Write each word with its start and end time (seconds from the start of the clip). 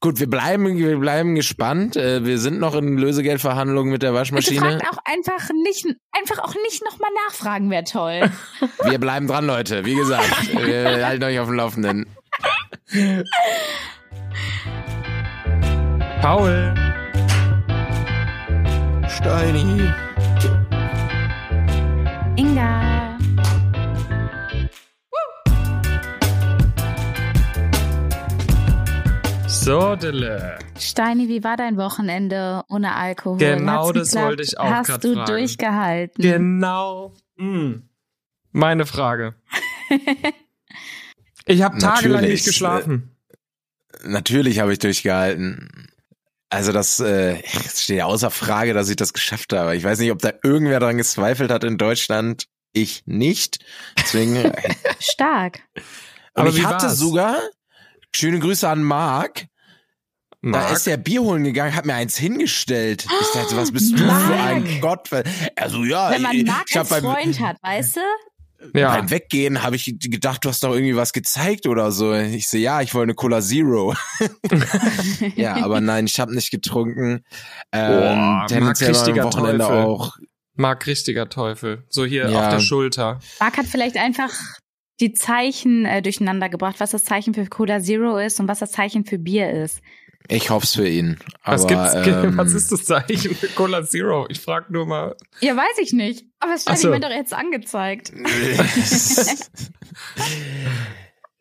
Gut, 0.00 0.20
wir 0.20 0.28
bleiben, 0.28 0.76
wir 0.76 0.98
bleiben 0.98 1.34
gespannt. 1.34 1.96
Äh, 1.96 2.24
Wir 2.24 2.38
sind 2.38 2.58
noch 2.60 2.74
in 2.74 2.96
Lösegeldverhandlungen 2.98 3.92
mit 3.92 4.02
der 4.02 4.14
Waschmaschine. 4.14 4.60
fragt 4.60 4.82
auch 4.90 4.98
einfach 5.04 5.50
nicht, 5.64 5.86
einfach 6.12 6.38
auch 6.42 6.54
nicht 6.62 6.84
nochmal 6.84 7.10
nachfragen, 7.26 7.70
wäre 7.70 7.84
toll. 7.84 8.30
Wir 8.84 8.98
bleiben 8.98 9.26
dran, 9.26 9.46
Leute. 9.46 9.84
Wie 9.84 9.94
gesagt, 9.94 10.54
wir 10.66 11.06
halten 11.06 11.24
euch 11.24 11.38
auf 11.38 11.46
dem 11.48 11.56
Laufenden. 11.56 12.06
Paul. 16.20 16.74
Steini. 19.08 19.90
Inga. 22.36 22.93
So, 29.64 29.96
Dille. 29.96 30.58
Steini, 30.78 31.26
wie 31.28 31.42
war 31.42 31.56
dein 31.56 31.78
Wochenende 31.78 32.64
ohne 32.68 32.94
Alkohol? 32.94 33.38
Genau 33.38 33.88
Hat's 33.88 33.92
das 33.94 34.08
geklappt? 34.10 34.26
wollte 34.28 34.42
ich 34.42 34.58
auch 34.58 34.70
Hast 34.70 34.86
grad 34.88 35.04
du 35.04 35.14
fragen. 35.14 35.26
durchgehalten? 35.26 36.22
Genau. 36.22 37.14
Mm. 37.36 37.76
Meine 38.52 38.84
Frage. 38.84 39.34
Ich 41.46 41.60
habe 41.62 41.76
tagelang 41.76 42.12
Natürlich, 42.22 42.32
nicht 42.40 42.44
geschlafen. 42.46 43.16
Natürlich 44.02 44.60
habe 44.60 44.72
ich 44.72 44.78
durchgehalten. 44.78 45.88
Also 46.48 46.72
das 46.72 47.00
äh, 47.00 47.42
steht 47.46 47.98
ja 47.98 48.06
außer 48.06 48.30
Frage, 48.30 48.72
dass 48.72 48.88
ich 48.88 48.96
das 48.96 49.12
geschafft 49.12 49.52
habe. 49.52 49.76
Ich 49.76 49.84
weiß 49.84 49.98
nicht, 49.98 50.10
ob 50.10 50.20
da 50.20 50.32
irgendwer 50.42 50.80
daran 50.80 50.96
gezweifelt 50.96 51.50
hat 51.50 51.64
in 51.64 51.76
Deutschland. 51.76 52.46
Ich 52.72 53.02
nicht. 53.04 53.62
Deswegen. 53.98 54.42
und 54.42 54.54
Stark. 55.00 55.60
Aber 56.32 56.48
ich 56.48 56.64
hatte 56.64 56.86
war's? 56.86 56.98
sogar 56.98 57.36
schöne 58.14 58.38
Grüße 58.38 58.66
an 58.66 58.82
Marc. 58.82 59.46
Da 60.52 60.58
Marc? 60.60 60.72
ist 60.72 60.86
der 60.86 60.96
Bier 60.98 61.22
holen 61.22 61.42
gegangen, 61.44 61.74
hat 61.74 61.86
mir 61.86 61.94
eins 61.94 62.16
hingestellt. 62.16 63.06
Ich 63.20 63.28
dachte, 63.40 63.56
was 63.56 63.72
bist 63.72 63.92
du 63.92 63.98
für 63.98 64.34
ein 64.34 64.80
Gott? 64.80 65.08
Also 65.56 65.84
ja, 65.84 66.10
Wenn 66.10 66.22
man 66.22 66.36
ich, 66.36 66.44
Marc 66.46 66.64
ich 66.68 66.76
hab 66.76 66.90
als 66.92 67.02
beim, 67.02 67.02
Freund 67.12 67.40
hat, 67.40 67.56
weißt 67.62 67.96
du? 67.96 68.00
ja. 68.78 68.94
beim 68.94 69.10
Weggehen 69.10 69.62
habe 69.62 69.76
ich 69.76 69.94
gedacht, 70.00 70.44
du 70.44 70.48
hast 70.48 70.62
doch 70.64 70.72
irgendwie 70.72 70.96
was 70.96 71.12
gezeigt 71.12 71.66
oder 71.66 71.90
so. 71.92 72.12
Ich 72.14 72.48
so, 72.48 72.56
ja, 72.56 72.80
ich 72.82 72.94
wollte 72.94 73.04
eine 73.04 73.14
Cola 73.14 73.40
Zero. 73.40 73.94
ja, 75.36 75.56
aber 75.64 75.80
nein, 75.80 76.06
ich 76.06 76.20
habe 76.20 76.34
nicht 76.34 76.50
getrunken. 76.50 77.24
Ähm, 77.72 77.90
Boah, 77.92 78.44
tendenziell 78.48 78.90
am 78.90 78.96
richtiger 78.96 79.24
Wochenende 79.24 79.58
Teufel. 79.64 79.76
auch. 79.84 80.16
Marc, 80.56 80.86
richtiger 80.86 81.28
Teufel. 81.28 81.84
So 81.88 82.04
hier 82.04 82.28
Ja. 82.30 82.44
auf 82.44 82.48
der 82.54 82.60
Schulter. 82.60 83.18
Marc 83.40 83.56
hat 83.58 83.66
vielleicht 83.66 83.96
einfach 83.96 84.30
die 85.00 85.12
Zeichen 85.12 85.84
äh, 85.84 86.00
durcheinander 86.02 86.48
gebracht, 86.48 86.76
was 86.78 86.92
das 86.92 87.02
Zeichen 87.04 87.34
für 87.34 87.46
Cola 87.46 87.80
Zero 87.80 88.18
ist 88.18 88.38
und 88.38 88.46
was 88.46 88.60
das 88.60 88.70
Zeichen 88.70 89.04
für 89.04 89.18
Bier 89.18 89.50
ist. 89.50 89.80
Ich 90.28 90.48
hoff's 90.50 90.74
für 90.74 90.88
ihn. 90.88 91.18
Aber, 91.42 91.54
Was 91.62 91.66
gibt's? 91.66 91.94
ähm, 92.08 92.36
was 92.36 92.52
ist 92.54 92.72
das 92.72 92.84
Zeichen 92.84 93.34
für 93.34 93.48
Cola 93.48 93.84
Zero? 93.84 94.26
Ich 94.30 94.40
frag 94.40 94.70
nur 94.70 94.86
mal. 94.86 95.16
Ja, 95.40 95.56
weiß 95.56 95.78
ich 95.82 95.92
nicht. 95.92 96.24
Aber 96.40 96.54
es 96.54 96.62
stand 96.62 96.78
so. 96.78 96.88
mir 96.90 97.00
doch 97.00 97.10
jetzt 97.10 97.34
angezeigt. 97.34 98.10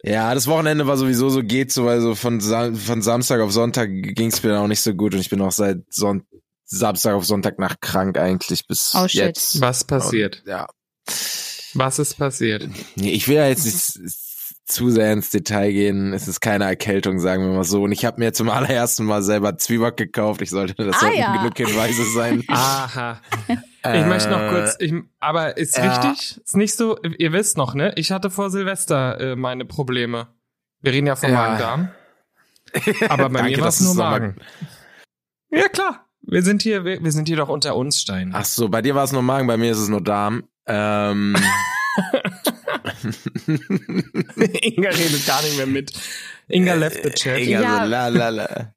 ja, 0.03 0.33
das 0.33 0.47
Wochenende 0.47 0.85
war 0.87 0.97
sowieso 0.97 1.29
so 1.29 1.43
geht 1.43 1.71
so, 1.71 1.87
also 1.87 2.15
von, 2.15 2.41
Sa 2.41 2.73
von 2.73 3.01
Samstag 3.01 3.39
auf 3.41 3.51
Sonntag 3.51 3.89
ging's 3.91 4.43
mir 4.43 4.49
dann 4.49 4.59
auch 4.63 4.67
nicht 4.67 4.81
so 4.81 4.93
gut 4.93 5.13
und 5.13 5.21
ich 5.21 5.29
bin 5.29 5.41
auch 5.41 5.51
seit 5.51 5.79
Son 5.89 6.23
Samstag 6.65 7.13
auf 7.13 7.25
Sonntag 7.25 7.59
nach 7.59 7.79
krank 7.81 8.17
eigentlich 8.17 8.67
bis 8.67 8.93
Oh, 8.95 9.07
shit. 9.07 9.21
jetzt. 9.21 9.61
Was 9.61 9.83
passiert? 9.83 10.41
Und, 10.45 10.49
ja. 10.49 10.67
Was 11.75 11.99
ist 11.99 12.17
passiert? 12.17 12.67
Ich 12.95 13.27
will 13.27 13.35
ja 13.35 13.47
jetzt 13.47 13.65
nicht 13.65 14.09
zu 14.73 14.89
sehr 14.89 15.13
ins 15.13 15.29
Detail 15.29 15.71
gehen. 15.71 16.13
Es 16.13 16.27
ist 16.27 16.41
keine 16.41 16.65
Erkältung, 16.65 17.19
sagen 17.19 17.43
wir 17.45 17.53
mal 17.53 17.63
so. 17.63 17.83
Und 17.83 17.91
ich 17.91 18.05
habe 18.05 18.19
mir 18.19 18.33
zum 18.33 18.49
allerersten 18.49 19.05
Mal 19.05 19.21
selber 19.23 19.57
Zwieback 19.57 19.97
gekauft. 19.97 20.41
Ich 20.41 20.49
sollte, 20.49 20.73
das 20.85 20.95
Ah, 20.97 20.99
sollten 21.01 21.17
ja. 21.19 21.37
genug 21.37 21.57
Hinweise 21.57 22.03
sein. 22.05 22.43
Aha. 22.49 23.21
Ich 23.47 24.05
möchte 24.05 24.29
noch 24.29 24.49
kurz, 24.49 24.75
ich, 24.79 24.93
aber 25.19 25.57
ist 25.57 25.77
ja. 25.77 25.91
richtig? 25.99 26.41
Ist 26.43 26.55
nicht 26.55 26.75
so, 26.75 26.97
ihr 27.17 27.33
wisst 27.33 27.57
noch, 27.57 27.73
ne? 27.75 27.91
Ich 27.95 28.11
hatte 28.11 28.29
vor 28.29 28.49
Silvester 28.49 29.19
äh, 29.19 29.35
meine 29.35 29.65
Probleme. 29.65 30.27
Wir 30.81 30.93
reden 30.93 31.07
ja 31.07 31.15
von 31.15 31.29
Ja. 31.31 31.35
Magen-Darm. 31.35 31.89
Aber 33.09 33.29
bei 33.29 33.39
Danke, 33.41 33.57
mir 33.57 33.61
war 33.61 33.67
es 33.69 33.81
nur 33.81 33.95
Magen. 33.95 34.35
Ja, 35.51 35.67
klar. 35.67 36.05
Wir 36.21 36.41
sind 36.41 36.61
hier, 36.61 36.85
wir, 36.85 37.03
wir 37.03 37.11
sind 37.11 37.27
hier 37.27 37.35
doch 37.37 37.49
unter 37.49 37.75
uns, 37.75 37.99
Stein. 37.99 38.31
Ach 38.33 38.45
so, 38.45 38.69
bei 38.69 38.81
dir 38.81 38.95
war 38.95 39.03
es 39.03 39.11
nur 39.11 39.21
Magen, 39.21 39.45
bei 39.47 39.57
mir 39.57 39.71
ist 39.71 39.79
es 39.79 39.89
nur 39.89 40.01
Darm. 40.01 40.43
Ähm, 40.65 41.35
Inga 44.61 44.89
redet 44.89 45.25
gar 45.25 45.41
nicht 45.43 45.57
mehr 45.57 45.67
mit. 45.67 45.91
Inga 46.47 46.73
left 46.75 47.03
the 47.03 47.09
chat. 47.11 47.39
Inga 47.39 47.61
Ja. 47.61 47.83
so, 47.83 47.89
la, 47.89 48.07
la, 48.09 48.29
la. 48.29 48.73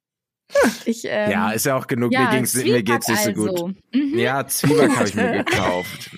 Ich, 0.85 1.03
ähm, 1.03 1.29
Ja, 1.29 1.51
ist 1.51 1.65
ja 1.65 1.75
auch 1.75 1.87
genug. 1.87 2.13
ja, 2.13 2.21
mir, 2.21 2.37
ging's, 2.37 2.53
mir 2.55 2.61
Zwieback 2.63 2.85
geht's 2.85 3.07
nicht 3.09 3.21
so 3.23 3.31
gut. 3.33 3.49
also. 3.49 3.67
Mhm. 3.93 4.17
Ja, 4.17 4.47
Zwieback 4.47 4.95
habe 4.95 5.09
ich 5.09 5.13
mir 5.15 5.31
gekauft. 5.43 6.09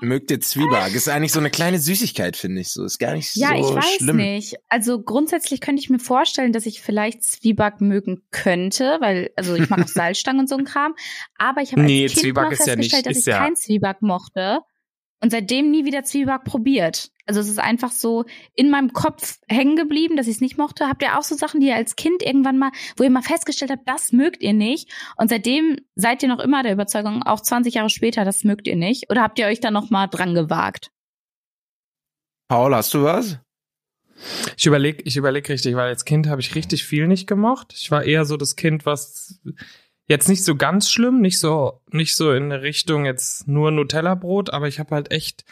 Mögt 0.00 0.28
ihr 0.32 0.40
Zwieback? 0.40 0.92
Ist 0.92 1.08
eigentlich 1.08 1.30
so 1.30 1.38
eine 1.38 1.50
kleine 1.50 1.78
Süßigkeit, 1.78 2.36
finde 2.36 2.62
ich 2.62 2.68
so. 2.72 2.82
Ist 2.84 2.98
gar 2.98 3.14
nicht 3.14 3.36
Ja, 3.36 3.50
so 3.50 3.54
ich 3.70 3.76
weiß 3.76 3.94
schlimm. 3.98 4.16
nicht. 4.16 4.56
Also 4.68 5.00
grundsätzlich 5.00 5.60
könnte 5.60 5.80
ich 5.80 5.88
mir 5.88 6.00
vorstellen, 6.00 6.52
dass 6.52 6.66
ich 6.66 6.80
vielleicht 6.82 7.22
Zwieback 7.22 7.80
mögen 7.80 8.22
könnte, 8.32 8.96
weil, 9.00 9.30
also 9.36 9.54
ich 9.54 9.70
mag 9.70 9.80
auch 9.82 9.86
Salzstangen 9.88 10.40
und 10.40 10.48
so 10.48 10.56
ein 10.56 10.64
Kram. 10.64 10.96
Aber 11.38 11.62
ich 11.62 11.70
habe 11.70 11.82
als 11.82 11.88
Nee, 11.90 12.06
Kind 12.08 12.18
Zwieback 12.18 12.44
mal 12.46 12.52
ist 12.52 12.66
ja 12.66 12.74
nicht- 12.74 12.90
festgestellt, 12.90 13.06
dass 13.06 13.18
ich 13.20 13.26
ja- 13.26 13.38
kein 13.38 13.54
Zwieback 13.54 14.02
mochte 14.02 14.58
und 15.22 15.30
seitdem 15.30 15.70
nie 15.70 15.84
wieder 15.84 16.02
Zwieback 16.02 16.42
probiert. 16.42 17.10
Also 17.26 17.40
es 17.40 17.48
ist 17.48 17.58
einfach 17.58 17.90
so 17.90 18.24
in 18.54 18.70
meinem 18.70 18.92
Kopf 18.92 19.38
hängen 19.48 19.76
geblieben, 19.76 20.16
dass 20.16 20.28
ich 20.28 20.36
es 20.36 20.40
nicht 20.40 20.58
mochte. 20.58 20.88
Habt 20.88 21.02
ihr 21.02 21.18
auch 21.18 21.22
so 21.22 21.34
Sachen, 21.34 21.60
die 21.60 21.66
ihr 21.68 21.74
als 21.74 21.96
Kind 21.96 22.22
irgendwann 22.22 22.58
mal, 22.58 22.70
wo 22.96 23.02
ihr 23.02 23.10
mal 23.10 23.22
festgestellt 23.22 23.70
habt, 23.70 23.88
das 23.88 24.12
mögt 24.12 24.42
ihr 24.42 24.52
nicht 24.52 24.90
und 25.16 25.28
seitdem 25.28 25.76
seid 25.96 26.22
ihr 26.22 26.28
noch 26.28 26.38
immer 26.38 26.62
der 26.62 26.72
Überzeugung, 26.72 27.22
auch 27.22 27.40
20 27.40 27.74
Jahre 27.74 27.90
später, 27.90 28.24
das 28.24 28.44
mögt 28.44 28.68
ihr 28.68 28.76
nicht? 28.76 29.10
Oder 29.10 29.22
habt 29.22 29.38
ihr 29.38 29.46
euch 29.46 29.60
da 29.60 29.70
noch 29.70 29.90
mal 29.90 30.06
dran 30.06 30.34
gewagt? 30.34 30.90
Paul, 32.48 32.74
hast 32.74 32.94
du 32.94 33.02
was? 33.02 33.38
Ich 34.56 34.66
überlege, 34.66 35.02
ich 35.02 35.16
überlege 35.16 35.52
richtig, 35.52 35.74
weil 35.74 35.88
als 35.88 36.04
Kind 36.04 36.26
habe 36.28 36.40
ich 36.40 36.54
richtig 36.54 36.84
viel 36.84 37.06
nicht 37.06 37.26
gemocht. 37.26 37.74
Ich 37.76 37.90
war 37.90 38.04
eher 38.04 38.24
so 38.24 38.36
das 38.36 38.56
Kind, 38.56 38.86
was 38.86 39.40
jetzt 40.06 40.28
nicht 40.28 40.44
so 40.44 40.56
ganz 40.56 40.90
schlimm, 40.90 41.20
nicht 41.20 41.38
so, 41.38 41.82
nicht 41.90 42.16
so 42.16 42.32
in 42.32 42.50
der 42.50 42.62
Richtung 42.62 43.04
jetzt 43.04 43.48
nur 43.48 43.70
Nutella-Brot, 43.70 44.50
aber 44.50 44.68
ich 44.68 44.78
habe 44.78 44.94
halt 44.94 45.10
echt 45.10 45.44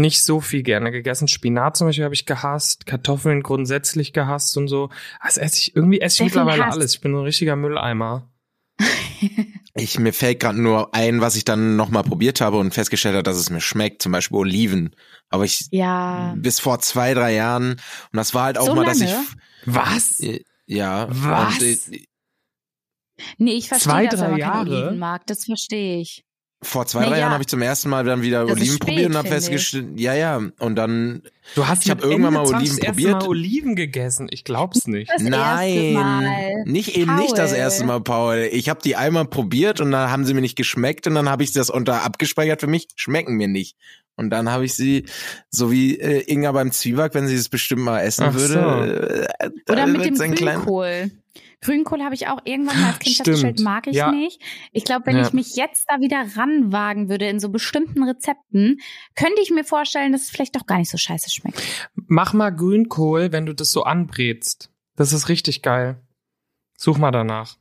nicht 0.00 0.22
so 0.22 0.40
viel 0.40 0.62
gerne 0.62 0.90
gegessen. 0.90 1.28
Spinat 1.28 1.76
zum 1.76 1.86
Beispiel 1.88 2.04
habe 2.04 2.14
ich 2.14 2.26
gehasst, 2.26 2.86
Kartoffeln 2.86 3.42
grundsätzlich 3.42 4.12
gehasst 4.12 4.56
und 4.56 4.68
so. 4.68 4.90
Also 5.20 5.40
esse 5.40 5.58
ich, 5.58 5.76
irgendwie 5.76 6.00
esse 6.00 6.16
ich 6.22 6.26
mittlerweile 6.34 6.64
alles. 6.66 6.94
Ich 6.94 7.00
bin 7.00 7.12
so 7.12 7.18
ein 7.18 7.24
richtiger 7.24 7.56
Mülleimer. 7.56 8.30
Ich, 9.76 10.00
mir 10.00 10.12
fällt 10.12 10.40
gerade 10.40 10.60
nur 10.60 10.94
ein, 10.96 11.20
was 11.20 11.36
ich 11.36 11.44
dann 11.44 11.76
nochmal 11.76 12.02
probiert 12.02 12.40
habe 12.40 12.58
und 12.58 12.74
festgestellt 12.74 13.14
habe, 13.14 13.22
dass 13.22 13.36
es 13.36 13.50
mir 13.50 13.60
schmeckt. 13.60 14.02
Zum 14.02 14.10
Beispiel 14.10 14.36
Oliven. 14.36 14.96
Aber 15.28 15.44
ich, 15.44 15.68
Ja. 15.70 16.34
bis 16.36 16.58
vor 16.58 16.80
zwei, 16.80 17.14
drei 17.14 17.34
Jahren. 17.34 17.72
Und 17.74 17.78
das 18.12 18.34
war 18.34 18.44
halt 18.44 18.58
auch 18.58 18.66
So 18.66 18.74
mal, 18.74 18.84
dass 18.84 19.00
ich, 19.00 19.10
lange? 19.10 19.26
Was? 19.66 20.18
äh, 20.20 20.40
ja. 20.66 21.06
Was? 21.10 21.54
Und, 21.60 21.62
äh, 21.94 22.04
Nee, 23.38 23.52
ich 23.52 23.68
verstehe 23.68 23.92
Zwei, 23.92 24.06
das, 24.06 24.20
wenn 24.20 24.30
drei 24.32 24.38
Jahre? 24.38 24.70
Oliven 24.70 24.98
mag. 24.98 25.24
Das 25.28 25.44
verstehe 25.44 26.00
ich. 26.00 26.24
Vor 26.62 26.86
zwei, 26.86 27.04
drei 27.06 27.12
ja. 27.12 27.18
Jahren 27.20 27.32
habe 27.32 27.42
ich 27.42 27.46
zum 27.48 27.62
ersten 27.62 27.88
Mal 27.88 28.04
dann 28.04 28.20
wieder 28.22 28.42
Das 28.44 28.52
Oliven 28.52 28.74
spät, 28.74 28.80
probiert 28.80 29.10
und 29.10 29.16
habe 29.16 29.28
festgestellt, 29.28 29.86
ja, 29.98 30.14
ja. 30.14 30.40
Und 30.58 30.76
dann, 30.76 31.22
Du 31.54 31.66
hast 31.66 31.84
Ich 31.84 31.90
hab 31.90 32.02
mit 32.02 32.10
irgendwann 32.10 32.34
mal 32.34 32.46
20 32.46 32.54
Oliven 32.54 32.76
das 32.76 32.84
erste 32.86 32.86
probiert. 33.02 33.22
Mal 33.22 33.28
Oliven 33.28 33.76
gegessen. 33.76 34.28
Ich 34.30 34.44
glaub's 34.44 34.86
nicht. 34.86 35.08
Das 35.10 35.22
erste 35.22 35.30
nein, 35.30 35.92
Mal. 35.94 36.64
nicht 36.66 36.96
eben 36.96 37.16
nicht 37.16 37.36
das 37.38 37.50
Paul. 37.52 37.58
erste 37.58 37.84
Mal, 37.84 38.00
Paul. 38.02 38.48
Ich 38.52 38.68
habe 38.68 38.80
die 38.84 38.94
einmal 38.94 39.24
probiert 39.24 39.80
und 39.80 39.90
dann 39.90 40.10
haben 40.10 40.24
sie 40.26 40.34
mir 40.34 40.42
nicht 40.42 40.56
geschmeckt 40.56 41.06
und 41.06 41.14
dann 41.14 41.28
habe 41.30 41.42
ich 41.42 41.52
das 41.52 41.70
unter 41.70 42.04
abgespeichert 42.04 42.60
für 42.60 42.66
mich, 42.66 42.88
schmecken 42.94 43.34
mir 43.36 43.48
nicht. 43.48 43.76
Und 44.16 44.28
dann 44.28 44.50
habe 44.50 44.66
ich 44.66 44.74
sie, 44.74 45.06
so 45.48 45.72
wie 45.72 45.98
äh, 45.98 46.30
Inga 46.30 46.52
beim 46.52 46.72
Zwieback, 46.72 47.14
wenn 47.14 47.26
sie 47.26 47.36
es 47.36 47.48
bestimmt 47.48 47.80
mal 47.82 48.00
essen 48.00 48.24
Ach 48.28 48.34
so. 48.34 48.38
würde. 48.54 49.28
Äh, 49.38 49.50
da 49.64 49.72
Oder 49.72 49.86
mit 49.86 50.04
dem 50.04 50.20
einen 50.20 50.34
kleinen- 50.34 50.66
Grünkohl. 51.62 52.02
Habe 52.02 52.14
ich 52.14 52.26
auch 52.28 52.38
irgendwann 52.44 52.80
mal 52.80 52.88
als 52.88 52.98
Kind 53.00 53.14
Stimmt. 53.16 53.28
festgestellt, 53.28 53.60
mag 53.60 53.86
ich 53.86 53.96
Ja. 53.96 54.10
nicht. 54.12 54.40
Ich 54.72 54.84
glaube, 54.84 55.06
wenn 55.06 55.16
Ja. 55.16 55.26
ich 55.26 55.32
mich 55.32 55.56
jetzt 55.56 55.84
da 55.88 56.00
wieder 56.00 56.24
ranwagen 56.36 57.08
würde 57.08 57.26
in 57.28 57.38
so 57.40 57.48
bestimmten 57.50 58.02
Rezepten, 58.02 58.80
könnte 59.14 59.40
ich 59.42 59.50
mir 59.50 59.64
vorstellen, 59.64 60.12
dass 60.12 60.22
es 60.22 60.30
vielleicht 60.30 60.56
doch 60.56 60.66
gar 60.66 60.78
nicht 60.78 60.90
so 60.90 60.96
scheiße 60.98 61.30
schmeckt. 61.30 61.62
Mach 61.94 62.32
mal 62.32 62.50
Grünkohl, 62.50 63.32
wenn 63.32 63.46
du 63.46 63.54
das 63.54 63.70
so 63.70 63.82
anbrätst. 63.84 64.70
Das 64.96 65.12
ist 65.12 65.28
richtig 65.28 65.62
geil. 65.62 66.00
Such 66.78 66.98
mal 66.98 67.10
danach. 67.10 67.56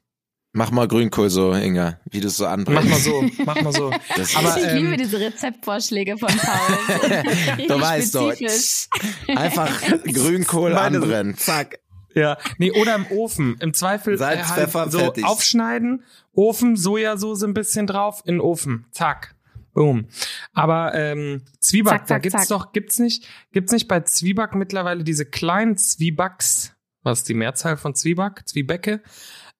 Mach 0.52 0.72
mal 0.72 0.88
Grünkohl 0.88 1.30
so, 1.30 1.54
Inga, 1.54 2.00
wie 2.10 2.22
du 2.22 2.28
es 2.28 2.38
so 2.38 2.46
Mach 2.46 2.52
anbringst. 2.54 2.90
mal 2.90 3.00
so, 3.00 3.24
mach 3.46 3.62
mal 3.62 3.72
so. 3.72 3.92
Das 4.16 4.36
Aber, 4.36 4.58
ich 4.58 4.64
ähm, 4.66 4.78
liebe 4.78 4.98
diese 4.98 5.20
Rezeptvorschläge 5.20 6.18
von 6.18 6.30
Paul. 6.30 7.24
Du 7.68 7.80
weißt 7.80 8.16
doch, 8.16 8.34
spezifisch. 8.34 8.88
einfach 9.28 9.80
Grünkohl 10.06 10.74
Meine- 10.74 10.98
anbrennen, 10.98 11.38
zack. 11.38 11.80
Ja, 12.16 12.38
nee, 12.58 12.72
oder 12.72 12.96
im 12.96 13.06
Ofen. 13.12 13.58
Im 13.60 13.74
Zweifel 13.74 14.18
Salz, 14.18 14.40
äh, 14.40 14.44
halt 14.46 14.60
Pfeffer, 14.62 14.90
so 14.92 15.00
fertig. 15.00 15.26
aufschneiden, 15.26 16.04
Ofen, 16.34 16.76
Sojasauce 16.76 17.44
ein 17.44 17.54
bisschen 17.54 17.86
drauf, 17.88 18.22
in 18.26 18.36
den 18.36 18.42
Ofen. 18.42 18.86
Zack. 18.92 19.36
Boom. 19.74 20.08
Aber 20.54 20.94
ähm, 20.96 21.44
Zwieback, 21.60 21.92
Zack, 21.92 22.08
da 22.08 22.16
zack, 22.16 22.22
gibt's 22.24 22.40
zack. 22.40 22.48
doch, 22.50 22.72
gibt's 22.74 23.00
nicht, 23.00 23.28
gibt's 23.52 23.72
nicht 23.72 23.88
bei 23.88 24.00
Zwieback 24.02 24.56
mittlerweile 24.56 25.04
diese 25.04 25.26
kleinen 25.26 25.78
Zwiebacks, 25.78 26.76
was 27.04 27.20
ist 27.20 27.30
die 27.30 27.34
Mehrzahl 27.36 27.78
von 27.78 27.94
Zwieback? 27.96 28.42
Zwiebäcke? 28.48 29.02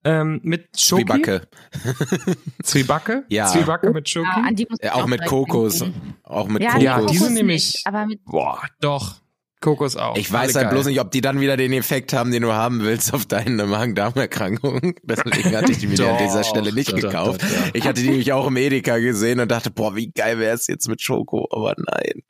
Ähm, 0.04 0.40
mit 0.44 0.80
Schoki? 0.80 1.04
Zwiebacke. 1.06 1.48
Zwiebacke? 2.64 3.26
Ja. 3.30 3.48
Zwierbacke 3.48 3.92
mit 3.92 4.10
Schoki? 4.10 4.28
Ja, 4.28 4.50
ich 4.56 4.68
Ja, 4.82 4.94
auch 4.96 5.08
mit 5.08 5.26
Kokos. 5.26 5.84
Auch 6.24 6.48
mit 6.48 6.62
Ja, 6.64 6.72
Kokos. 6.72 6.84
Ja, 6.84 6.98
die 7.02 7.08
sind 7.18 7.20
Kokos 7.20 7.34
nämlich- 7.34 7.82
aber 7.86 8.06
mit 8.06 8.24
Boah, 8.26 8.62
doch. 8.82 9.16
Kokos 9.62 9.98
auch. 9.98 10.16
Ich 10.16 10.32
weiß 10.32 10.56
Alle 10.56 10.66
halt 10.66 10.74
bloß 10.74 10.86
geil. 10.86 10.94
nicht, 10.94 11.02
ob 11.02 11.12
die 11.12 11.22
dann 11.22 11.42
wieder 11.42 11.58
den 11.58 11.74
Effekt 11.74 12.14
haben, 12.14 12.32
den 12.32 12.44
du 12.44 12.54
haben 12.54 12.82
willst 12.82 13.14
auf 13.14 13.26
deine 13.26 13.66
Magen-Darm-Erkrankung. 13.66 14.96
Deswegen 15.04 15.56
hatte 15.56 15.72
ich 15.72 15.80
die 15.80 15.88
mir 15.88 15.96
die 15.96 16.04
an 16.04 16.18
dieser 16.18 16.44
Stelle 16.46 16.72
nicht 16.72 16.94
doch, 16.94 17.00
doch, 17.00 17.10
gekauft. 17.10 17.44
doch, 17.44 17.50
doch. 17.50 17.74
Ich 17.74 17.86
hatte 17.86 18.02
die 18.02 18.10
nämlich 18.10 18.32
auch 18.32 18.48
im 18.48 18.56
Edeka 18.56 19.00
gesehen 19.00 19.40
und 19.40 19.52
dachte, 19.52 19.70
boah, 19.70 19.96
wie 19.96 20.12
geil 20.12 20.40
wäre 20.40 20.56
es 20.56 20.68
jetzt 20.68 20.88
mit 20.88 21.02
Schoko, 21.02 21.48
aber 21.52 21.76
nein. 21.78 22.24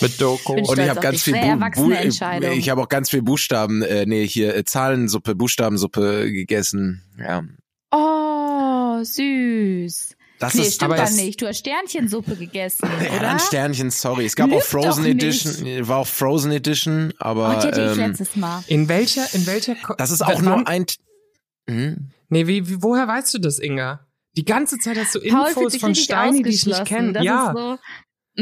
Mit 0.00 0.20
Doko. 0.20 0.54
bin 0.54 0.66
Und 0.66 0.78
ich 0.78 0.88
habe 0.88 1.00
ganz 1.00 1.22
viel 1.22 1.34
Bu 1.74 1.90
ich 1.92 2.70
habe 2.70 2.82
auch 2.82 2.88
ganz 2.88 3.08
viel 3.10 3.22
Buchstaben, 3.22 3.82
äh, 3.82 4.04
nee, 4.06 4.26
hier 4.26 4.54
äh, 4.54 4.64
Zahlensuppe, 4.64 5.34
Buchstabensuppe 5.34 6.30
gegessen. 6.30 7.02
Ja. 7.18 7.42
Oh, 7.90 9.02
süß. 9.02 10.16
Das 10.40 10.54
nee, 10.54 10.62
ist 10.62 10.76
stimmt 10.76 10.94
aber 10.94 11.10
nicht. 11.10 11.40
Du 11.40 11.46
hast 11.46 11.58
Sternchen 11.58 12.08
Suppe 12.08 12.34
gegessen, 12.34 12.88
Ja, 13.04 13.10
oder? 13.10 13.20
dann 13.20 13.38
Sternchen, 13.38 13.90
sorry. 13.90 14.24
Es 14.24 14.34
gab 14.34 14.48
Lüg 14.48 14.56
auch 14.56 14.62
Frozen. 14.62 15.04
Edition, 15.04 15.86
war 15.86 15.98
auch 15.98 16.06
Frozen 16.06 16.50
Edition, 16.50 17.12
aber 17.18 17.56
oh, 17.56 17.60
die 17.60 17.66
hatte 17.68 17.82
ich 17.82 17.98
ähm, 17.98 18.10
letztes 18.10 18.36
Mal. 18.36 18.64
In 18.66 18.88
welcher, 18.88 19.32
in 19.34 19.46
welcher 19.46 19.74
Ko 19.74 19.94
das 19.98 20.10
ist 20.10 20.22
auch 20.22 20.40
nur 20.40 20.66
ein. 20.66 20.86
Hm? 21.68 22.10
Nee, 22.30 22.46
wie, 22.46 22.66
wie, 22.66 22.82
woher 22.82 23.06
weißt 23.06 23.34
du 23.34 23.38
das, 23.38 23.58
Inga? 23.58 24.06
Die 24.34 24.46
ganze 24.46 24.78
Zeit 24.78 24.96
hast 24.96 25.14
du 25.14 25.18
Infos 25.18 25.76
von 25.76 25.94
Steini, 25.94 26.42
die 26.42 26.50
ich 26.50 26.64
nicht 26.64 26.86
kenne. 26.86 27.22
Ja. 27.22 27.52
so, 27.54 27.78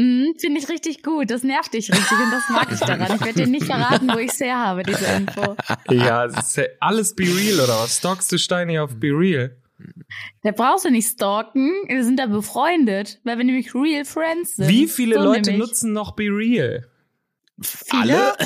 mm, 0.01 0.37
finde 0.39 0.61
ich 0.61 0.69
richtig 0.69 1.03
gut. 1.03 1.29
Das 1.29 1.43
nervt 1.43 1.73
dich 1.73 1.91
richtig 1.91 2.17
und 2.17 2.31
das 2.31 2.43
mag 2.49 2.71
ich 2.71 2.79
daran. 2.79 3.13
Ich 3.13 3.25
werde 3.25 3.43
dir 3.43 3.47
nicht 3.47 3.65
verraten, 3.65 4.09
wo 4.13 4.19
ich 4.19 4.31
es 4.31 4.39
her 4.39 4.57
habe, 4.57 4.83
diese 4.83 5.05
Info. 5.05 5.57
Ja, 5.91 6.25
es 6.25 6.37
ist 6.37 6.55
ja 6.55 6.63
alles 6.79 7.13
Be 7.13 7.23
Real 7.23 7.59
oder 7.59 7.79
was? 7.79 7.97
Stalkst 7.97 8.31
du 8.31 8.37
Steini 8.37 8.79
auf 8.79 8.95
Be 8.95 9.07
Real? 9.07 9.57
Da 10.43 10.51
brauchst 10.51 10.85
du 10.85 10.89
nicht 10.89 11.09
stalken. 11.09 11.71
Wir 11.87 12.03
sind 12.03 12.19
da 12.19 12.25
befreundet, 12.25 13.19
weil 13.23 13.37
wir 13.37 13.45
nämlich 13.45 13.73
real 13.73 14.05
friends 14.05 14.55
sind. 14.55 14.67
Wie 14.67 14.87
viele 14.87 15.15
so 15.15 15.23
Leute 15.23 15.51
nämlich. 15.51 15.67
nutzen 15.67 15.93
noch 15.93 16.15
Be 16.15 16.25
Real? 16.25 16.87
Alle? 17.89 18.35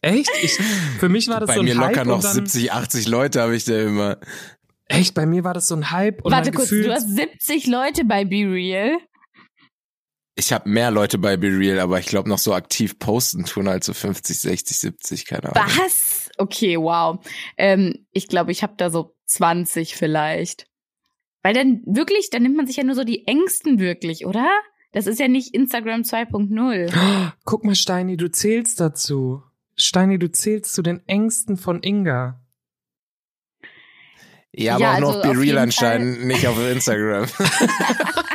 Echt? 0.00 0.30
Ich, 0.42 0.58
für 0.98 1.08
mich 1.08 1.28
war 1.28 1.40
das 1.40 1.48
Bei 1.48 1.54
so 1.54 1.60
ein 1.60 1.64
mir 1.64 1.78
Hype 1.78 1.96
locker 1.96 2.04
noch 2.04 2.16
und 2.16 2.24
dann, 2.24 2.34
70, 2.34 2.72
80 2.72 3.08
Leute 3.08 3.40
habe 3.40 3.56
ich 3.56 3.64
da 3.64 3.80
immer. 3.80 4.18
Echt, 4.86 5.14
bei 5.14 5.24
mir 5.24 5.44
war 5.44 5.54
das 5.54 5.66
so 5.66 5.74
ein 5.74 5.90
Hype 5.90 6.22
und 6.22 6.30
Warte 6.30 6.50
kurz, 6.52 6.68
gefühlt, 6.68 6.86
du 6.86 6.92
hast 6.92 7.08
70 7.08 7.66
Leute 7.66 8.04
bei 8.04 8.24
Be 8.24 8.46
Real. 8.46 8.98
Ich 10.36 10.52
habe 10.52 10.68
mehr 10.68 10.90
Leute 10.90 11.18
bei 11.18 11.36
Be 11.36 11.46
Real, 11.46 11.78
aber 11.78 12.00
ich 12.00 12.06
glaube 12.06 12.28
noch 12.28 12.38
so 12.38 12.54
aktiv 12.54 12.98
posten 12.98 13.44
tun 13.44 13.68
als 13.68 13.86
so 13.86 13.92
50, 13.92 14.40
60, 14.40 14.78
70, 14.78 15.26
keine 15.26 15.54
Ahnung. 15.54 15.72
Was? 15.78 16.30
Okay, 16.38 16.76
wow. 16.76 17.24
Ähm, 17.56 18.06
ich 18.10 18.26
glaube, 18.26 18.50
ich 18.50 18.62
habe 18.64 18.74
da 18.76 18.90
so 18.90 19.14
20 19.26 19.94
vielleicht. 19.94 20.66
Weil 21.42 21.54
dann 21.54 21.82
wirklich, 21.86 22.30
dann 22.30 22.42
nimmt 22.42 22.56
man 22.56 22.66
sich 22.66 22.76
ja 22.76 22.84
nur 22.84 22.96
so 22.96 23.04
die 23.04 23.26
Ängsten 23.28 23.78
wirklich, 23.78 24.26
oder? 24.26 24.50
Das 24.92 25.06
ist 25.06 25.20
ja 25.20 25.28
nicht 25.28 25.54
Instagram 25.54 26.02
2.0. 26.02 27.32
guck 27.44 27.64
mal 27.64 27.74
Steini, 27.76 28.16
du 28.16 28.30
zählst 28.30 28.80
dazu. 28.80 29.42
Steini, 29.76 30.18
du 30.18 30.30
zählst 30.30 30.74
zu 30.74 30.82
den 30.82 31.06
Ängsten 31.06 31.56
von 31.56 31.82
Inga. 31.82 32.40
Ja, 34.52 34.74
aber 34.74 34.82
Ja, 34.82 34.94
auch 34.94 35.00
nur 35.00 35.08
also 35.08 35.18
auf 35.18 35.24
Be 35.24 35.30
auf 35.30 35.38
Real 35.38 35.58
anscheinend, 35.58 36.24
nicht 36.24 36.46
auf 36.46 36.58
Instagram. 36.58 37.26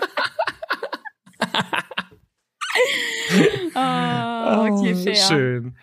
Oh, 3.76 4.80
okay, 4.80 4.96
fair. 4.96 5.16
Schön. 5.16 5.78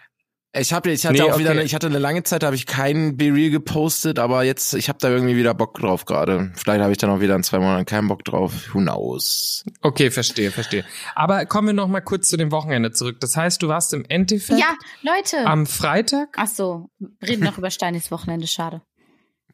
Ich 0.59 0.73
habe 0.73 0.91
ich 0.91 1.05
hatte 1.05 1.13
Nee, 1.13 1.21
auch 1.31 1.39
wieder 1.39 1.51
okay. 1.51 1.59
eine, 1.59 1.67
ich 1.67 1.75
hatte 1.75 1.87
eine 1.87 1.99
lange 1.99 2.23
Zeit, 2.23 2.43
habe 2.43 2.57
ich 2.57 2.65
keinen 2.65 3.19
Be 3.19 3.27
Real 3.27 3.51
gepostet, 3.51 4.19
aber 4.19 4.43
jetzt 4.43 4.73
ich 4.73 4.89
habe 4.89 4.99
da 4.99 5.11
irgendwie 5.11 5.37
wieder 5.37 5.53
Bock 5.53 5.79
drauf 5.79 6.07
gerade. 6.07 6.51
Vielleicht 6.55 6.81
habe 6.81 6.93
ich 6.93 6.97
dann 6.99 7.11
auch 7.11 7.21
wieder 7.21 7.35
in 7.37 7.43
zwei 7.43 7.59
Monaten 7.59 7.85
keinen 7.85 8.09
Bock 8.09 8.25
drauf. 8.25 8.73
Who 8.73 8.79
knows? 8.79 9.67
Okay, 9.83 10.11
verstehe, 10.11 10.51
verstehe. 10.51 10.87
Aber 11.15 11.45
kommen 11.45 11.69
wir 11.69 11.75
noch 11.75 11.89
mal 11.89 12.01
kurz 12.01 12.29
zu 12.29 12.39
dem 12.39 12.51
Wochenende 12.53 12.91
zurück. 12.91 13.21
Das 13.21 13.37
heißt, 13.37 13.63
du 13.63 13.69
warst 13.69 13.93
im 13.93 14.07
Endeffekt 14.09 14.59
Ja, 14.59 14.75
Leute. 15.03 15.45
am 15.47 15.67
Freitag. 15.67 16.29
Ach 16.39 16.49
so, 16.49 16.89
reden 17.23 17.45
noch 17.45 17.59
über 17.59 17.71
Steinis 17.71 18.11
Wochenende, 18.11 18.47
schade. 18.47 18.81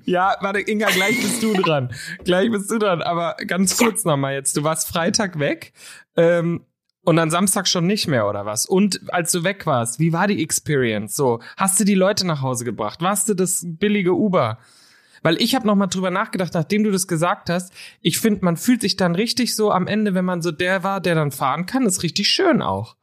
Ja, 0.05 0.37
warte, 0.41 0.61
Inga, 0.61 0.89
gleich 0.91 1.21
bist 1.21 1.43
du 1.43 1.53
dran. 1.55 1.93
gleich 2.25 2.51
bist 2.51 2.71
du 2.71 2.79
dran. 2.79 3.03
Aber 3.03 3.37
ganz 3.47 3.77
kurz 3.77 4.05
noch 4.05 4.17
mal 4.17 4.35
jetzt. 4.35 4.57
Du 4.57 4.65
warst 4.65 4.89
Freitag 4.89 5.39
weg 5.39 5.73
ähm, 6.17 6.65
und 7.05 7.17
dann 7.17 7.31
Samstag 7.31 7.67
schon 7.69 7.87
nicht 7.87 8.07
mehr, 8.09 8.29
oder 8.29 8.45
was? 8.47 8.67
Und 8.67 9.01
als 9.13 9.33
du 9.33 9.45
weg 9.45 9.67
warst, 9.67 9.99
wie 9.99 10.13
war 10.13 10.27
die 10.27 10.43
Experience? 10.43 11.17
So, 11.17 11.41
hast 11.57 11.79
du 11.81 11.85
die 11.85 11.95
Leute 11.95 12.27
nach 12.27 12.43
Hause 12.43 12.65
gebracht? 12.65 13.01
Warst 13.01 13.29
du 13.29 13.35
das 13.35 13.65
billige 13.67 14.13
Uber? 14.15 14.59
Weil 15.23 15.41
ich 15.43 15.55
habe 15.55 15.67
noch 15.67 15.75
mal 15.75 15.89
drüber 15.89 16.11
nachgedacht, 16.11 16.55
nachdem 16.55 16.85
du 16.85 16.91
das 16.91 17.09
gesagt 17.09 17.51
hast. 17.51 17.73
Ich 18.01 18.19
finde, 18.19 18.45
man 18.45 18.57
fühlt 18.57 18.83
sich 18.83 18.97
dann 18.97 19.15
richtig 19.15 19.57
so 19.57 19.73
am 19.73 19.87
Ende, 19.87 20.15
wenn 20.15 20.25
man 20.25 20.43
so 20.43 20.53
der 20.53 20.85
war, 20.85 21.01
der 21.01 21.15
dann 21.15 21.33
fahren 21.33 21.67
kann, 21.67 21.87
ist 21.87 22.03
richtig 22.03 22.29
schön 22.29 22.63
auch. 22.63 22.97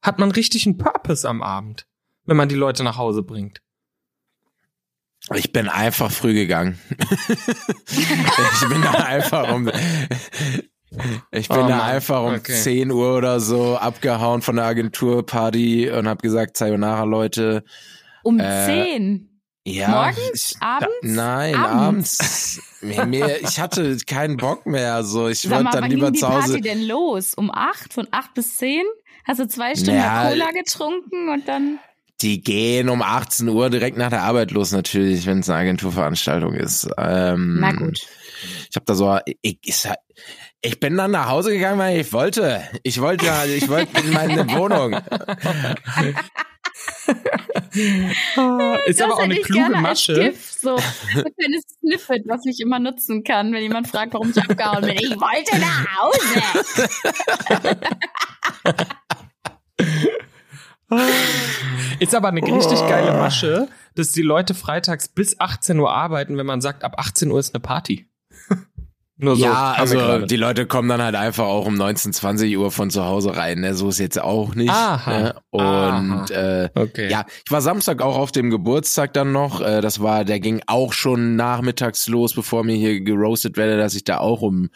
Hat 0.00 0.18
man 0.18 0.30
richtig 0.30 0.66
einen 0.66 0.78
Purpose 0.78 1.28
am 1.28 1.42
Abend, 1.42 1.86
wenn 2.24 2.36
man 2.36 2.48
die 2.48 2.54
Leute 2.54 2.84
nach 2.84 2.98
Hause 2.98 3.22
bringt. 3.22 3.60
Ich 5.34 5.52
bin 5.52 5.68
einfach 5.68 6.10
früh 6.10 6.34
gegangen. 6.34 6.78
ich 7.88 8.68
bin 8.68 8.82
da 8.82 8.92
einfach 8.92 9.52
um 9.52 9.70
ich 11.32 11.48
bin 11.48 11.58
Oh 11.58 11.68
da 11.68 11.84
einfach 11.84 12.22
um 12.22 12.34
okay. 12.34 12.54
10 12.54 12.90
Uhr 12.90 13.16
oder 13.16 13.40
so 13.40 13.76
abgehauen 13.76 14.40
von 14.42 14.56
der 14.56 14.66
Agenturparty 14.66 15.90
und 15.90 16.08
habe 16.08 16.22
gesagt, 16.22 16.56
Sayonara 16.56 17.04
Leute. 17.04 17.64
Um 18.22 18.38
Äh, 18.38 18.66
10. 18.66 19.36
Ja, 19.64 19.88
Morgens? 19.88 20.52
ich, 20.52 20.62
Abends? 20.62 20.94
Da, 21.02 21.08
nein, 21.08 21.54
Abends? 21.56 22.60
abends. 22.80 23.06
mir, 23.08 23.40
ich 23.42 23.58
hatte 23.58 23.96
keinen 24.06 24.36
Bock 24.36 24.64
mehr. 24.64 25.02
So, 25.02 25.28
ich 25.28 25.50
wollte 25.50 25.70
dann 25.72 25.82
wann 25.82 25.90
lieber 25.90 26.06
ging 26.06 26.14
die 26.14 26.20
zu 26.20 26.28
Hause. 26.28 26.52
Party 26.52 26.60
denn 26.60 26.86
los? 26.86 27.34
Um 27.34 27.50
8? 27.52 27.92
Von 27.92 28.06
8 28.12 28.32
bis 28.34 28.58
10? 28.58 28.84
Hast 29.24 29.40
du 29.40 29.48
zwei 29.48 29.74
Stunden 29.74 29.96
Ja, 29.96 30.28
Cola 30.28 30.52
getrunken 30.52 31.30
und 31.30 31.48
dann. 31.48 31.80
Die 32.22 32.40
gehen 32.40 32.88
um 32.88 33.02
18 33.02 33.46
Uhr 33.48 33.68
direkt 33.68 33.98
nach 33.98 34.08
der 34.08 34.22
Arbeit 34.22 34.50
los, 34.50 34.72
natürlich, 34.72 35.26
wenn 35.26 35.40
es 35.40 35.50
eine 35.50 35.58
Agenturveranstaltung 35.60 36.54
ist. 36.54 36.88
Ähm, 36.96 37.58
Na 37.60 37.72
gut. 37.72 37.98
Ich 38.70 38.76
habe 38.76 38.86
da 38.86 38.94
so, 38.94 39.18
ich, 39.42 39.58
ich, 39.62 39.88
ich 40.62 40.80
bin 40.80 40.96
dann 40.96 41.10
nach 41.10 41.28
Hause 41.28 41.52
gegangen, 41.52 41.78
weil 41.78 42.00
ich 42.00 42.12
wollte. 42.14 42.62
Ich 42.82 43.00
wollte 43.02 43.26
ja, 43.26 43.44
ich 43.44 43.68
wollte 43.68 44.00
in 44.00 44.12
meine 44.12 44.48
Wohnung. 44.52 44.94
Ist 48.86 49.00
Das 49.00 49.04
aber 49.04 49.14
auch 49.14 49.18
eine 49.18 49.36
kluge 49.36 49.76
Masche. 49.76 50.32
So 50.58 50.76
ein 50.76 51.24
kleines 51.38 51.64
Snippet, 51.80 52.26
was 52.26 52.40
ich 52.46 52.60
immer 52.60 52.78
nutzen 52.78 53.24
kann, 53.24 53.52
wenn 53.52 53.62
jemand 53.62 53.88
fragt, 53.88 54.14
warum 54.14 54.30
ich 54.30 54.38
abgehauen 54.38 54.86
bin. 54.86 54.94
Ich 54.94 55.10
wollte 55.10 55.58
nach 55.58 55.86
Hause. 55.98 56.42
Ist 61.98 62.14
aber 62.14 62.28
eine 62.28 62.42
richtig 62.42 62.78
geile 62.88 63.12
Masche, 63.18 63.68
dass 63.94 64.12
die 64.12 64.22
Leute 64.22 64.54
freitags 64.54 65.08
bis 65.08 65.40
18 65.40 65.78
Uhr 65.78 65.90
arbeiten, 65.92 66.36
wenn 66.36 66.46
man 66.46 66.60
sagt, 66.60 66.84
ab 66.84 66.94
18 66.98 67.30
Uhr 67.30 67.40
ist 67.40 67.54
eine 67.54 67.60
Party. 67.60 68.06
Nur 69.18 69.34
so. 69.36 69.44
ja, 69.46 69.72
also 69.72 70.26
die 70.26 70.36
Leute 70.36 70.66
kommen 70.66 70.90
dann 70.90 71.00
halt 71.00 71.14
einfach 71.14 71.46
auch 71.46 71.64
um 71.64 71.72
19, 71.74 72.12
20 72.12 72.58
Uhr 72.58 72.70
von 72.70 72.90
zu 72.90 73.06
Hause 73.06 73.34
rein. 73.34 73.60
Ne? 73.60 73.72
So 73.72 73.88
ist 73.88 73.98
jetzt 73.98 74.20
auch 74.20 74.54
nicht. 74.54 74.68
Aha. 74.68 75.10
Ne? 75.18 75.34
Und 75.48 76.30
äh, 76.32 76.68
Okay. 76.74 77.08
Ja, 77.10 77.24
ich 77.46 77.50
war 77.50 77.62
Samstag 77.62 78.02
auch 78.02 78.18
auf 78.18 78.30
dem 78.30 78.50
Geburtstag 78.50 79.14
dann 79.14 79.32
noch. 79.32 79.62
Äh, 79.62 79.80
Das 79.80 80.02
war, 80.02 80.26
der 80.26 80.38
ging 80.38 80.60
auch 80.66 80.92
schon 80.92 81.34
nachmittags 81.34 82.08
los, 82.08 82.34
bevor 82.34 82.62
mir 82.62 82.76
hier 82.76 83.00
geroastet 83.00 83.56
werde, 83.56 83.78
dass 83.78 83.94
ich 83.94 84.04
da 84.04 84.18
auch 84.18 84.42
um, 84.42 84.68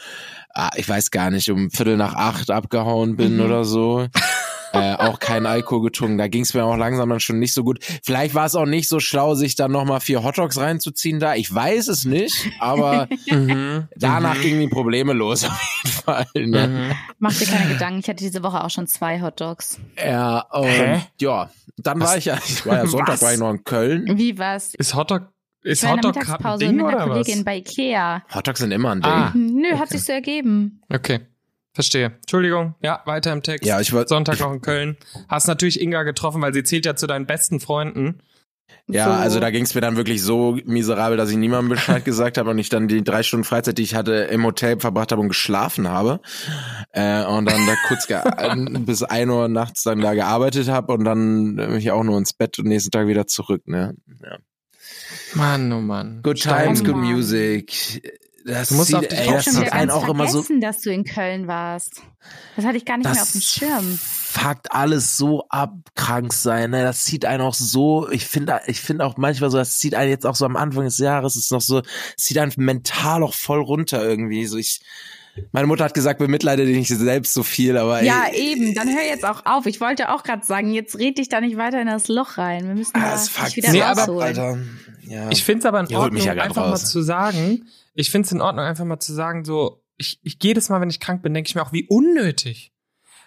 ah, 0.55 0.71
ich 0.75 0.89
weiß 0.89 1.11
gar 1.11 1.31
nicht, 1.31 1.51
um 1.51 1.71
Viertel 1.71 1.99
nach 1.99 2.15
acht 2.15 2.51
abgehauen 2.51 3.17
bin 3.17 3.35
Mhm. 3.37 3.43
oder 3.43 3.65
so. 3.67 4.07
äh, 4.73 4.95
auch 4.95 5.19
kein 5.19 5.47
Alkohol 5.47 5.83
getrunken. 5.83 6.19
Da 6.19 6.29
ging 6.29 6.43
es 6.43 6.55
mir 6.55 6.65
auch 6.65 6.77
langsam 6.77 7.09
dann 7.09 7.21
schon 7.21 7.39
nicht 7.39 7.53
so 7.55 7.65
gut. 7.65 7.79
Vielleicht 8.03 8.35
war 8.35 8.47
es 8.47 8.55
auch 8.55 8.67
nicht 8.67 8.89
so 8.89 9.01
schlau, 9.01 9.35
sich 9.35 9.55
dann 9.55 9.73
nochmal 9.73 10.01
vier 10.01 10.23
Hotdogs 10.23 10.59
reinzuziehen 10.59 11.21
da. 11.21 11.35
Ich 11.35 11.53
weiß 11.55 11.89
es 11.89 12.05
nicht, 12.05 12.51
aber 12.59 13.09
Mhm. 13.31 13.89
danach 13.97 14.41
gingen 14.41 14.61
die 14.61 14.69
Probleme 14.69 15.13
los 15.13 15.45
auf 15.49 15.61
jeden 15.85 15.95
Fall. 16.03 16.27
Ne? 16.35 16.69
Mhm. 16.69 16.93
Mach 17.19 17.35
dir 17.35 17.47
keine 17.47 17.69
Gedanken, 17.73 18.01
ich 18.01 18.09
hatte 18.09 18.23
diese 18.25 18.43
Woche 18.43 18.63
auch 18.65 18.71
schon 18.71 18.87
zwei 18.87 19.21
Hotdogs. 19.21 19.79
Ja, 19.97 20.41
und 20.51 20.65
Hä? 20.67 21.01
ja, 21.21 21.51
dann 21.77 22.01
war 22.01 22.09
Was? 22.09 22.17
ich 22.17 22.25
ja, 22.27 22.39
ich 22.47 22.65
war 22.67 22.77
ja 22.77 22.87
Sonntag 22.87 23.15
Was? 23.15 23.23
war 23.23 23.33
ich 23.33 23.39
noch 23.39 23.51
in 23.51 23.65
Köln. 23.65 24.19
Wie 24.19 24.39
war's? 24.39 24.75
Ist 24.75 24.95
Hotdog, 24.95 25.23
ist 25.63 25.83
Ich 25.83 25.89
war 25.89 25.97
in 25.97 26.01
der 26.03 26.09
Hotdog 26.11 26.23
gerade 26.25 26.33
ein 26.33 26.39
Mittagspause 26.39 26.59
Ding 26.67 26.77
mit 26.77 26.85
einer 26.87 26.97
oder 26.97 27.09
was? 27.09 27.27
Kollegin 27.27 27.45
bei 27.45 27.57
Ikea. 27.59 28.23
Hotdogs 28.35 28.61
sind 28.61 28.71
immer 28.73 28.91
ein 28.93 29.01
Ding. 29.03 29.11
Ah. 29.11 29.33
Nö, 29.35 29.79
hat 29.79 29.89
sich 29.91 30.03
so 30.05 30.13
ergeben. 30.13 30.81
Okay. 30.93 31.21
Verstehe. 31.73 32.13
Entschuldigung. 32.21 32.75
Ja, 32.83 33.03
weiter 33.07 33.33
im 33.33 33.43
Text. 33.43 33.65
Ja, 33.67 33.81
ich 33.81 33.93
war, 33.93 34.07
Sonntag 34.09 34.41
noch 34.41 34.53
in 34.53 34.61
Köln. 34.61 34.97
Hast 35.29 35.47
natürlich 35.47 35.81
Inga 35.81 36.03
getroffen, 36.03 36.43
weil 36.43 36.53
sie 36.53 36.65
zählt 36.65 36.85
ja 36.85 36.97
zu 36.97 37.07
deinen 37.07 37.27
besten 37.27 37.61
Freunden. 37.61 38.21
Ja, 38.87 39.05
so. 39.07 39.11
also 39.11 39.41
da 39.41 39.51
ging 39.51 39.65
es 39.65 39.75
mir 39.75 39.81
dann 39.81 39.97
wirklich 39.97 40.23
so 40.23 40.57
miserabel, 40.65 41.17
dass 41.17 41.31
ich 41.31 41.37
niemandem 41.37 41.71
Bescheid 41.71 42.05
gesagt 42.05 42.39
habe 42.39 42.51
und 42.51 42.59
ich 42.59 42.69
dann 42.69 42.89
die 42.89 43.03
drei 43.05 43.23
Stunden 43.23 43.45
Freizeit, 43.45 43.79
die 43.79 43.83
ich 43.83 43.95
hatte, 43.95 44.13
im 44.15 44.45
Hotel 44.45 44.79
verbracht 44.81 45.13
habe 45.13 45.21
und 45.23 45.29
geschlafen 45.29 45.89
habe. 45.89 46.21
Äh, 46.93 47.25
und 47.25 47.49
dann 47.51 47.67
da 47.67 47.75
kurz 47.89 48.07
ge- 48.09 48.21
bis 48.81 49.03
ein 49.05 49.29
Uhr 49.31 49.49
nachts 49.49 49.83
dann 49.85 50.01
da 50.01 50.15
gearbeitet 50.15 50.69
habe 50.69 50.93
und 50.93 51.05
dann 51.05 51.55
mich 51.55 51.91
auch 51.93 52.03
nur 52.05 52.19
ins 52.19 52.33
Bett 52.33 52.59
und 52.59 52.67
nächsten 52.67 52.91
Tag 52.91 53.07
wieder 53.07 53.27
zurück. 53.27 53.63
Ne? 53.67 53.95
Ja. 54.23 54.39
Mann, 55.35 55.73
oh 55.73 55.81
Mann. 55.81 56.21
Good 56.23 56.41
times, 56.43 56.83
good 56.85 56.97
Mann. 56.97 57.13
music. 57.13 58.03
Das 58.51 58.69
Du 58.69 58.75
musst 58.75 58.89
sieht, 58.89 58.97
auf 58.97 59.07
dich 59.09 59.19
ey, 59.19 59.31
das 59.33 59.45
schon 59.45 59.53
sieht 59.55 59.63
wieder 59.63 59.73
einen 59.73 59.89
ganz 59.89 60.03
auch 60.05 60.09
immer 60.09 60.27
so 60.27 60.43
vergessen, 60.43 60.61
dass 60.61 60.81
du 60.81 60.93
in 60.93 61.05
Köln 61.05 61.47
warst. 61.47 62.03
Das 62.57 62.65
hatte 62.65 62.77
ich 62.77 62.85
gar 62.85 62.99
nicht 62.99 63.11
mehr 63.11 63.23
auf 63.23 63.33
dem 63.33 63.41
Schirm. 63.41 63.99
fuckt 64.03 64.73
alles 64.73 65.17
so 65.17 65.47
ab, 65.49 65.75
krank 65.95 66.33
sein. 66.33 66.71
Ne? 66.71 66.83
Das 66.83 67.05
zieht 67.05 67.25
einen 67.25 67.43
auch 67.43 67.55
so, 67.55 68.09
ich 68.11 68.27
finde 68.27 68.61
ich 68.67 68.81
finde 68.81 69.05
auch 69.07 69.17
manchmal 69.17 69.51
so, 69.51 69.57
das 69.57 69.79
zieht 69.79 69.95
einen 69.95 70.11
jetzt 70.11 70.27
auch 70.27 70.35
so 70.35 70.45
am 70.45 70.57
Anfang 70.57 70.85
des 70.85 70.99
Jahres, 70.99 71.37
ist 71.37 71.51
noch 71.51 71.61
so, 71.63 71.83
zieht 72.17 72.39
einen 72.39 72.53
mental 72.57 73.23
auch 73.23 73.35
voll 73.35 73.61
runter 73.61 74.03
irgendwie. 74.05 74.47
So 74.47 74.59
ich, 74.59 74.81
meine 75.53 75.67
Mutter 75.67 75.85
hat 75.85 75.95
gesagt, 75.95 76.19
bemitleide 76.19 76.67
dich 76.67 76.77
nicht 76.77 76.89
selbst 76.89 77.33
so 77.33 77.43
viel, 77.43 77.77
aber 77.79 78.03
Ja, 78.03 78.25
ey, 78.31 78.53
eben. 78.53 78.75
Dann 78.75 78.89
hör 78.89 79.03
jetzt 79.05 79.25
auch 79.25 79.47
auf. 79.47 79.65
Ich 79.67 79.81
wollte 79.81 80.11
auch 80.13 80.23
gerade 80.23 80.45
sagen, 80.45 80.73
jetzt 80.73 80.99
red 80.99 81.19
dich 81.19 81.29
da 81.29 81.41
nicht 81.41 81.57
weiter 81.57 81.81
in 81.81 81.87
das 81.87 82.09
Loch 82.09 82.37
rein. 82.37 82.67
Wir 82.69 82.75
müssen 82.75 82.93
ah, 82.95 83.01
da 83.01 83.11
das 83.13 83.25
dich 83.25 83.33
fuckt 83.33 83.57
wieder 83.57 83.71
Nee, 83.73 83.79
so 83.79 83.85
ab, 83.85 83.91
aber- 83.93 84.01
rausholen. 84.03 84.23
Alter. 84.27 84.59
Ja. 85.09 85.29
Ich 85.31 85.43
finde 85.43 85.61
es 85.61 85.67
aber 85.67 85.81
in 85.81 85.97
Ordnung, 85.97 86.23
ja 86.23 86.33
einfach 86.35 86.67
mal 86.67 86.71
raus. 86.71 86.89
zu 86.91 87.03
sagen, 87.03 87.67
ich 88.01 88.11
finde 88.11 88.27
es 88.27 88.33
in 88.33 88.41
Ordnung, 88.41 88.65
einfach 88.65 88.85
mal 88.85 89.01
zu 89.01 89.13
sagen, 89.13 89.45
so, 89.45 89.85
ich, 89.97 90.21
ich 90.23 90.39
jedes 90.43 90.69
Mal, 90.69 90.81
wenn 90.81 90.91
ich 90.91 91.01
krank 91.01 91.23
bin, 91.23 91.35
denke 91.35 91.49
ich 91.49 91.55
mir 91.55 91.63
auch, 91.63 91.73
wie 91.73 91.87
unnötig. 91.89 92.73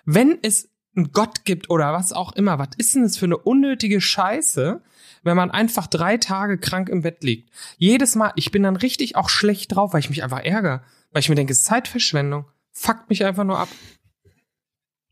Wenn 0.06 0.40
es 0.42 0.70
einen 0.96 1.12
Gott 1.12 1.46
gibt 1.46 1.70
oder 1.70 1.94
was 1.94 2.14
auch 2.14 2.34
immer, 2.34 2.60
was 2.60 2.70
ist 2.78 2.96
denn 2.96 3.04
das 3.04 3.18
für 3.18 3.26
eine 3.26 3.38
unnötige 3.38 4.02
Scheiße, 4.02 4.82
wenn 5.24 5.38
man 5.38 5.52
einfach 5.52 5.88
drei 5.88 6.18
Tage 6.18 6.58
krank 6.58 6.90
im 6.90 7.02
Bett 7.02 7.24
liegt? 7.24 7.52
Jedes 7.78 8.16
Mal, 8.16 8.34
ich 8.36 8.52
bin 8.52 8.64
dann 8.64 8.76
richtig 8.76 9.16
auch 9.16 9.30
schlecht 9.30 9.76
drauf, 9.76 9.94
weil 9.94 10.02
ich 10.02 10.10
mich 10.10 10.24
einfach 10.24 10.44
ärgere. 10.44 10.84
Weil 11.12 11.22
ich 11.22 11.30
mir 11.30 11.36
denke, 11.36 11.54
es 11.54 11.60
ist 11.60 11.66
Zeitverschwendung. 11.66 12.46
Fuckt 12.72 13.10
mich 13.10 13.24
einfach 13.24 13.44
nur 13.44 13.60
ab. 13.60 13.70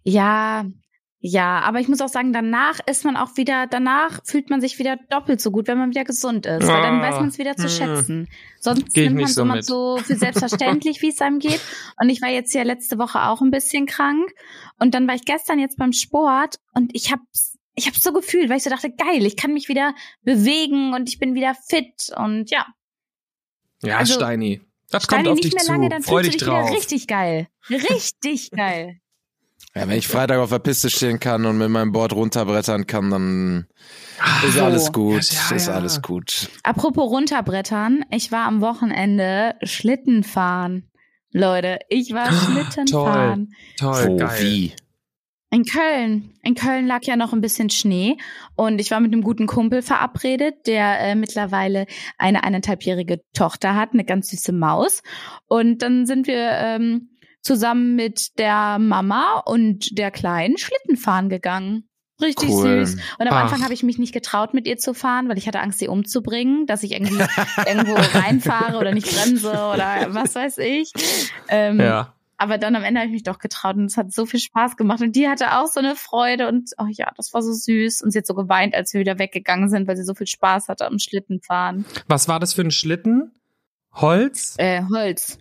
Ja, 0.03 0.65
ja, 1.23 1.59
aber 1.59 1.79
ich 1.79 1.87
muss 1.87 2.01
auch 2.01 2.09
sagen, 2.09 2.33
danach 2.33 2.79
ist 2.87 3.05
man 3.05 3.15
auch 3.15 3.37
wieder, 3.37 3.67
danach 3.67 4.21
fühlt 4.25 4.49
man 4.49 4.59
sich 4.59 4.79
wieder 4.79 4.97
doppelt 5.11 5.39
so 5.39 5.51
gut, 5.51 5.67
wenn 5.67 5.77
man 5.77 5.91
wieder 5.91 6.03
gesund 6.03 6.47
ist. 6.47 6.67
Weil 6.67 6.81
dann 6.81 6.99
Ah, 6.99 7.01
weiß 7.03 7.19
man 7.19 7.27
es 7.29 7.37
wieder 7.37 7.55
zu 7.55 7.65
hm. 7.65 7.69
schätzen. 7.69 8.27
Sonst 8.59 8.95
nimmt 8.95 9.15
man 9.15 9.23
es 9.25 9.35
so 9.35 9.41
immer 9.43 9.61
so 9.61 9.97
für 10.03 10.15
selbstverständlich, 10.15 11.01
wie 11.03 11.09
es 11.09 11.21
einem 11.21 11.37
geht. 11.37 11.61
Und 12.01 12.09
ich 12.09 12.23
war 12.23 12.29
jetzt 12.29 12.53
ja 12.55 12.63
letzte 12.63 12.97
Woche 12.97 13.21
auch 13.21 13.41
ein 13.41 13.51
bisschen 13.51 13.85
krank. 13.85 14.31
Und 14.79 14.95
dann 14.95 15.07
war 15.07 15.13
ich 15.13 15.23
gestern 15.23 15.59
jetzt 15.59 15.77
beim 15.77 15.93
Sport 15.93 16.55
und 16.73 16.89
ich 16.95 17.11
hab's, 17.11 17.55
ich 17.75 17.85
hab's 17.85 18.01
so 18.01 18.13
gefühlt, 18.13 18.49
weil 18.49 18.57
ich 18.57 18.63
so 18.63 18.71
dachte, 18.71 18.89
geil, 18.91 19.23
ich 19.23 19.37
kann 19.37 19.53
mich 19.53 19.69
wieder 19.69 19.93
bewegen 20.23 20.93
und 20.95 21.07
ich 21.07 21.19
bin 21.19 21.35
wieder 21.35 21.53
fit 21.53 22.11
und 22.17 22.49
ja. 22.49 22.65
Ja, 23.83 23.97
Also, 23.97 24.15
Steini. 24.15 24.61
Das 24.89 25.03
Steini, 25.03 25.23
kommt 25.23 25.27
auf 25.33 25.35
nicht 25.35 25.45
dich 25.45 25.53
mehr 25.53 25.63
zu. 25.63 25.71
lange, 25.71 25.89
dann 25.89 26.01
Freu 26.01 26.23
fühlst 26.23 26.27
du 26.27 26.31
dich 26.31 26.39
dich 26.39 26.47
drauf. 26.47 26.65
wieder 26.67 26.77
richtig 26.77 27.07
geil. 27.07 27.47
Richtig 27.69 28.51
geil. 28.51 28.97
Ja, 29.75 29.87
wenn 29.87 29.97
ich 29.97 30.07
Freitag 30.07 30.39
auf 30.39 30.49
der 30.49 30.59
Piste 30.59 30.89
stehen 30.89 31.19
kann 31.19 31.45
und 31.45 31.57
mit 31.57 31.69
meinem 31.69 31.91
Board 31.91 32.13
runterbrettern 32.13 32.87
kann, 32.87 33.09
dann 33.09 33.67
ist 34.45 34.55
so. 34.55 34.63
alles 34.65 34.91
gut. 34.91 35.31
Ja, 35.31 35.55
ist 35.55 35.67
ja. 35.67 35.73
alles 35.73 36.01
gut. 36.01 36.49
Apropos 36.63 37.09
runterbrettern, 37.09 38.03
ich 38.11 38.31
war 38.31 38.45
am 38.47 38.61
Wochenende 38.61 39.55
Schlitten 39.63 40.23
fahren. 40.23 40.91
Leute, 41.31 41.79
ich 41.89 42.13
war 42.13 42.31
Schlitten 42.33 42.87
fahren. 42.87 43.53
Toll, 43.77 44.07
Wo, 44.07 44.17
geil. 44.17 44.39
wie? 44.41 44.73
In 45.53 45.65
Köln. 45.65 46.33
In 46.43 46.55
Köln 46.55 46.87
lag 46.87 47.03
ja 47.03 47.17
noch 47.17 47.33
ein 47.33 47.41
bisschen 47.41 47.69
Schnee 47.69 48.15
und 48.55 48.79
ich 48.79 48.89
war 48.89 49.01
mit 49.01 49.11
einem 49.11 49.21
guten 49.21 49.47
Kumpel 49.47 49.81
verabredet, 49.81 50.65
der 50.65 50.99
äh, 51.01 51.15
mittlerweile 51.15 51.87
eine 52.17 52.45
eineinhalbjährige 52.45 53.21
Tochter 53.33 53.75
hat, 53.75 53.91
eine 53.91 54.05
ganz 54.05 54.29
süße 54.29 54.53
Maus. 54.53 55.03
Und 55.47 55.81
dann 55.81 56.05
sind 56.05 56.27
wir 56.27 56.51
ähm, 56.51 57.09
zusammen 57.41 57.95
mit 57.95 58.37
der 58.39 58.77
Mama 58.79 59.41
und 59.45 59.97
der 59.97 60.11
Kleinen 60.11 60.57
Schlitten 60.57 60.95
fahren 60.97 61.29
gegangen. 61.29 61.87
Richtig 62.21 62.49
Cool. 62.49 62.85
süß. 62.85 62.97
Und 63.17 63.27
am 63.27 63.33
Ach. 63.33 63.43
Anfang 63.43 63.63
habe 63.63 63.73
ich 63.73 63.81
mich 63.81 63.97
nicht 63.97 64.13
getraut, 64.13 64.53
mit 64.53 64.67
ihr 64.67 64.77
zu 64.77 64.93
fahren, 64.93 65.27
weil 65.27 65.39
ich 65.39 65.47
hatte 65.47 65.59
Angst, 65.59 65.79
sie 65.79 65.87
umzubringen, 65.87 66.67
dass 66.67 66.83
ich 66.83 66.91
irgendwie 66.91 67.17
irgendwo 67.67 67.95
reinfahre 67.95 68.77
oder 68.77 68.93
nicht 68.93 69.07
bremse 69.11 69.49
oder 69.49 70.13
was 70.13 70.35
weiß 70.35 70.59
ich. 70.59 70.91
Ähm, 71.49 71.79
Ja. 71.79 72.13
aber 72.37 72.59
dann 72.59 72.75
am 72.75 72.83
Ende 72.83 72.99
habe 72.99 73.07
ich 73.07 73.13
mich 73.13 73.23
doch 73.23 73.39
getraut 73.39 73.75
und 73.75 73.85
es 73.85 73.97
hat 73.97 74.13
so 74.13 74.27
viel 74.27 74.39
Spaß 74.39 74.77
gemacht. 74.77 75.01
Und 75.01 75.15
die 75.15 75.27
hatte 75.27 75.57
auch 75.57 75.65
so 75.65 75.79
eine 75.79 75.95
Freude 75.95 76.47
und 76.47 76.69
oh 76.77 76.85
ja, 76.91 77.11
das 77.17 77.33
war 77.33 77.41
so 77.41 77.53
süß. 77.53 78.03
Und 78.03 78.11
sie 78.11 78.19
hat 78.19 78.27
so 78.27 78.35
geweint, 78.35 78.75
als 78.75 78.93
wir 78.93 78.99
wieder 79.01 79.17
weggegangen 79.17 79.69
sind, 79.69 79.87
weil 79.87 79.97
sie 79.97 80.03
so 80.03 80.13
viel 80.13 80.27
Spaß 80.27 80.67
hatte 80.67 80.85
am 80.85 80.99
Schlittenfahren. 80.99 81.85
Was 82.07 82.27
war 82.27 82.39
das 82.39 82.53
für 82.53 82.61
ein 82.61 82.69
Schlitten? 82.69 83.31
Holz? 83.93 84.53
Äh, 84.59 84.83
Holz. 84.93 85.39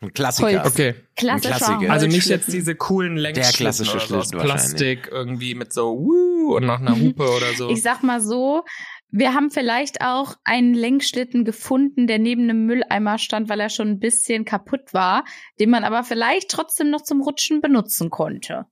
Ein 0.00 0.12
Klassiker. 0.12 0.62
Holz. 0.62 0.72
Okay. 0.74 0.94
Klassischer 1.16 1.56
Klassiker. 1.56 1.92
Also 1.92 2.06
nicht 2.06 2.26
jetzt 2.28 2.52
diese 2.52 2.74
coolen 2.76 3.16
Längsschlitten 3.16 3.56
klassische 3.64 3.96
oder 3.96 4.06
so 4.06 4.16
aus 4.18 4.28
Schlitten. 4.28 4.44
Plastik 4.46 5.08
irgendwie 5.10 5.54
mit 5.54 5.72
so 5.72 5.98
Woo 5.98 6.56
und 6.56 6.66
nach 6.66 6.80
einer 6.80 6.94
Mhm. 6.94 7.00
Hupe 7.08 7.24
oder 7.28 7.52
so. 7.56 7.68
Ich 7.70 7.82
sag 7.82 8.02
mal 8.04 8.20
so, 8.20 8.62
wir 9.10 9.34
haben 9.34 9.50
vielleicht 9.50 10.00
auch 10.02 10.34
einen 10.44 10.74
Lenkschlitten 10.74 11.44
gefunden, 11.44 12.06
der 12.06 12.18
neben 12.18 12.42
einem 12.42 12.66
Mülleimer 12.66 13.18
stand, 13.18 13.48
weil 13.48 13.58
er 13.58 13.70
schon 13.70 13.88
ein 13.88 13.98
bisschen 13.98 14.44
kaputt 14.44 14.92
war, 14.92 15.24
den 15.58 15.70
man 15.70 15.82
aber 15.82 16.04
vielleicht 16.04 16.50
trotzdem 16.50 16.90
noch 16.90 17.02
zum 17.02 17.20
Rutschen 17.22 17.60
benutzen 17.60 18.10
konnte. 18.10 18.66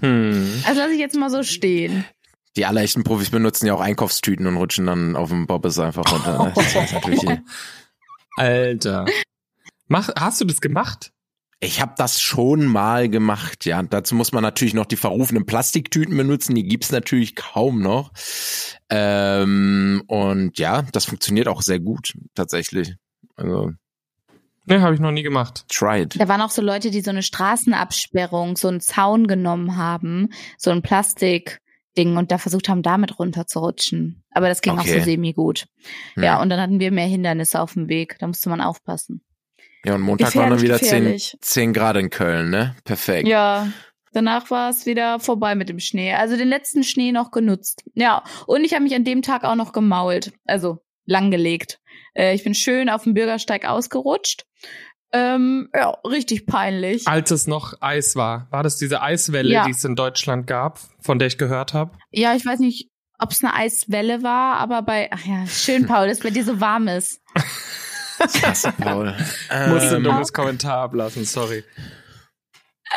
Hm. 0.00 0.62
Also 0.66 0.80
lasse 0.80 0.92
ich 0.94 1.00
jetzt 1.00 1.16
mal 1.16 1.30
so 1.30 1.42
stehen. 1.42 2.04
Die 2.56 2.64
allerechten 2.64 3.04
Profis 3.04 3.28
benutzen 3.28 3.66
ja 3.66 3.74
auch 3.74 3.80
Einkaufstüten 3.80 4.46
und 4.46 4.56
rutschen 4.56 4.86
dann 4.86 5.16
auf 5.16 5.28
dem 5.28 5.46
Bobbes 5.46 5.78
einfach 5.78 6.10
runter. 6.10 6.44
ne? 6.44 6.52
Das 6.54 6.74
ist 6.74 6.92
natürlich, 6.94 7.20
Alter. 8.36 9.04
Mach, 9.88 10.10
hast 10.18 10.40
du 10.40 10.44
das 10.44 10.60
gemacht? 10.60 11.12
ich 11.58 11.80
habe 11.80 11.94
das 11.96 12.20
schon 12.20 12.66
mal 12.66 13.08
gemacht, 13.08 13.64
ja. 13.64 13.82
Dazu 13.82 14.14
muss 14.14 14.30
man 14.30 14.42
natürlich 14.42 14.74
noch 14.74 14.84
die 14.84 14.96
verrufenen 14.96 15.46
Plastiktüten 15.46 16.14
benutzen, 16.14 16.54
die 16.54 16.64
gibt's 16.64 16.92
natürlich 16.92 17.34
kaum 17.34 17.80
noch. 17.80 18.12
Ähm, 18.90 20.02
und 20.06 20.58
ja, 20.58 20.82
das 20.92 21.06
funktioniert 21.06 21.48
auch 21.48 21.62
sehr 21.62 21.80
gut, 21.80 22.12
tatsächlich. 22.34 22.94
Also, 23.36 23.72
Ne, 24.68 24.80
habe 24.82 24.94
ich 24.94 25.00
noch 25.00 25.12
nie 25.12 25.22
gemacht. 25.22 25.64
try 25.68 26.02
it. 26.02 26.20
Da 26.20 26.26
waren 26.28 26.40
auch 26.42 26.50
so 26.50 26.60
Leute, 26.60 26.90
die 26.90 27.00
so 27.00 27.10
eine 27.10 27.22
Straßenabsperrung, 27.22 28.56
so 28.56 28.66
einen 28.68 28.80
Zaun 28.80 29.28
genommen 29.28 29.76
haben, 29.76 30.30
so 30.58 30.72
ein 30.72 30.82
Plastikding 30.82 32.16
und 32.16 32.32
da 32.32 32.38
versucht 32.38 32.68
haben, 32.68 32.82
damit 32.82 33.18
runterzurutschen. 33.20 34.24
Aber 34.32 34.48
das 34.48 34.62
ging 34.62 34.72
auch 34.74 34.80
Okay. 34.80 34.98
so 34.98 35.04
semi 35.04 35.32
gut. 35.34 35.66
Hm. 36.14 36.22
Ja, 36.24 36.42
und 36.42 36.50
dann 36.50 36.60
hatten 36.60 36.80
wir 36.80 36.90
mehr 36.90 37.06
Hindernisse 37.06 37.60
auf 37.60 37.74
dem 37.74 37.88
Weg. 37.88 38.16
Da 38.18 38.26
musste 38.26 38.48
man 38.50 38.60
aufpassen. 38.60 39.22
Ja, 39.86 39.94
und 39.94 40.00
Montag 40.02 40.34
waren 40.34 40.50
dann 40.50 40.58
Gefährlich, 40.58 40.80
wieder 40.82 40.88
10, 40.90 40.98
gefährlich. 41.04 41.36
10 41.40 41.72
Grad 41.72 41.96
in 41.96 42.10
Köln, 42.10 42.50
ne? 42.50 42.74
Perfekt. 42.84 43.28
Ja, 43.28 43.68
danach 44.12 44.50
war 44.50 44.70
es 44.70 44.86
wieder 44.86 45.20
vorbei 45.20 45.54
mit 45.54 45.68
dem 45.68 45.78
Schnee. 45.78 46.12
Also 46.14 46.36
den 46.36 46.48
letzten 46.48 46.82
Schnee 46.82 47.12
noch 47.12 47.30
genutzt. 47.30 47.84
Ja, 47.94 48.24
und 48.46 48.64
ich 48.64 48.72
habe 48.74 48.82
mich 48.82 48.94
an 48.94 49.04
dem 49.04 49.22
Tag 49.22 49.44
auch 49.44 49.54
noch 49.54 49.72
gemault. 49.72 50.32
Also 50.44 50.78
langgelegt. 51.06 51.78
Äh, 52.14 52.34
ich 52.34 52.42
bin 52.44 52.54
schön 52.54 52.88
auf 52.88 53.04
dem 53.04 53.14
Bürgersteig 53.14 53.64
ausgerutscht. 53.64 54.44
Ähm, 55.12 55.68
ja, 55.72 55.90
richtig 56.04 56.46
peinlich. 56.46 57.06
Als 57.06 57.30
es 57.30 57.46
noch 57.46 57.74
Eis 57.80 58.16
war, 58.16 58.48
war 58.50 58.64
das 58.64 58.76
diese 58.76 59.02
Eiswelle, 59.02 59.52
Ja. 59.52 59.64
die 59.64 59.70
es 59.70 59.84
in 59.84 59.94
Deutschland 59.94 60.46
gab, 60.48 60.80
von 61.00 61.18
der 61.20 61.28
ich 61.28 61.38
gehört 61.38 61.74
habe? 61.74 61.96
Ja, 62.10 62.34
ich 62.34 62.44
weiß 62.44 62.58
nicht, 62.58 62.90
ob 63.18 63.30
es 63.30 63.42
eine 63.42 63.54
Eiswelle 63.54 64.24
war, 64.24 64.56
aber 64.56 64.82
bei, 64.82 65.08
ach 65.12 65.24
ja, 65.24 65.46
schön, 65.46 65.86
Paul, 65.86 66.08
dass 66.08 66.18
bei 66.20 66.30
dir 66.30 66.44
so 66.44 66.60
warm 66.60 66.88
ist. 66.88 67.22
Paul. 68.80 69.14
Musste 69.68 69.90
ein 69.90 69.96
Ähm, 69.96 70.02
dummes 70.04 70.32
Kommentar 70.32 70.78
ablassen, 70.78 71.24
sorry. 71.24 71.64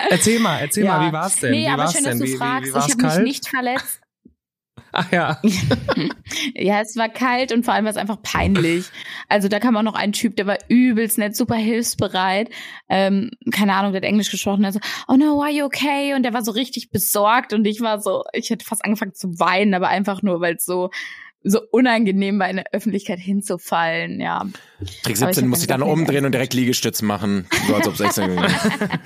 Erzähl 0.10 0.40
mal, 0.40 0.60
erzähl 0.60 0.86
Ja. 0.86 0.98
mal, 0.98 1.10
wie 1.10 1.14
war's 1.14 1.38
denn? 1.38 1.52
nee, 1.52 1.66
wie 1.66 1.70
aber 1.70 1.84
war's 1.84 1.94
schön, 1.94 2.04
denn? 2.04 2.12
dass 2.12 2.20
du 2.20 2.26
wie, 2.26 2.34
wie, 2.34 2.38
fragst. 2.38 2.70
wie 2.70 2.74
war's 2.74 2.86
ich 2.88 2.92
habe 2.94 3.04
mich 3.04 3.12
kalt? 3.14 3.24
nicht 3.24 3.48
verletzt. 3.48 4.02
Ach 4.92 5.12
ja. 5.12 5.40
Ja, 6.56 6.82
es 6.82 6.96
war 6.96 7.10
kalt 7.10 7.52
und 7.52 7.64
vor 7.66 7.74
allem 7.74 7.86
war 7.86 7.92
es 7.92 7.98
einfach 7.98 8.22
peinlich. 8.22 8.86
Also 9.28 9.48
da 9.50 9.60
kam 9.60 9.76
auch 9.78 9.82
noch 9.84 9.96
ein 9.96 10.14
Typ, 10.14 10.36
der 10.36 10.46
war 10.48 10.58
übelst 10.68 11.18
nett, 11.18 11.36
super 11.36 11.56
hilfsbereit. 11.56 12.50
Ähm, 12.88 13.32
keine 13.52 13.74
Ahnung, 13.74 13.92
der 13.92 14.02
hat 14.02 14.08
Englisch 14.08 14.30
gesprochen. 14.32 14.62
Der 14.64 14.72
so, 14.72 14.80
oh 15.08 15.16
no, 15.16 15.42
are 15.42 15.52
you 15.52 15.66
okay? 15.66 16.14
Und 16.14 16.24
der 16.24 16.34
war 16.34 16.44
so 16.44 16.52
richtig 16.52 16.92
besorgt 16.92 17.54
und 17.54 17.66
ich 17.66 17.82
war 17.82 18.00
so, 18.02 18.24
ich 18.34 18.50
hätte 18.50 18.66
fast 18.66 18.84
angefangen 18.86 19.14
zu 19.14 19.40
weinen, 19.40 19.74
aber 19.74 19.90
einfach 19.90 20.22
nur, 20.22 20.40
weil 20.42 20.56
es 20.56 20.66
so 20.66 20.90
so 21.44 21.62
unangenehm 21.72 22.40
war, 22.40 22.50
in 22.50 22.58
der 22.58 22.66
Öffentlichkeit 22.74 23.20
hinzufallen. 23.20 24.20
Ja, 24.20 24.46
Trick 25.04 25.18
Aber 25.22 25.30
ich 25.32 25.36
17 25.36 25.44
hab 25.44 25.50
muss 25.50 25.62
ich 25.62 25.68
dann 25.68 25.82
umdrehen 25.82 26.26
und 26.26 26.34
direkt 26.34 26.54
Liegestütz 26.54 27.02
machen. 27.02 27.48
So 27.68 27.76
als 27.76 27.88
ob 27.88 27.94
es 27.94 28.00
extra 28.02 28.28
gewesen 28.28 28.44
wäre. 28.44 29.00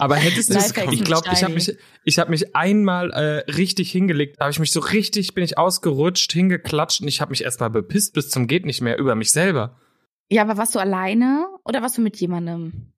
Aber 0.00 0.14
hättest 0.14 0.50
du 0.50 0.54
Lifehack 0.54 0.92
ich 0.92 1.02
glaube, 1.02 1.28
ich 1.32 1.42
habe 1.42 1.54
mich 1.54 1.76
ich 2.04 2.18
habe 2.20 2.30
mich 2.30 2.54
einmal 2.54 3.10
äh, 3.10 3.50
richtig 3.50 3.90
hingelegt, 3.90 4.36
da 4.38 4.44
habe 4.44 4.52
ich 4.52 4.60
mich 4.60 4.70
so 4.70 4.78
richtig 4.78 5.34
bin 5.34 5.42
ich 5.42 5.58
ausgerutscht, 5.58 6.32
hingeklatscht 6.32 7.00
und 7.00 7.08
ich 7.08 7.20
habe 7.20 7.30
mich 7.30 7.42
erstmal 7.42 7.70
bepisst 7.70 8.14
bis 8.14 8.30
zum 8.30 8.46
geht 8.46 8.64
nicht 8.64 8.80
mehr 8.80 8.96
über 8.98 9.16
mich 9.16 9.32
selber. 9.32 9.76
ja, 10.30 10.42
aber 10.42 10.56
warst 10.56 10.76
du 10.76 10.78
alleine 10.78 11.46
oder 11.64 11.82
warst 11.82 11.98
du 11.98 12.00
mit 12.00 12.16
jemandem? 12.16 12.92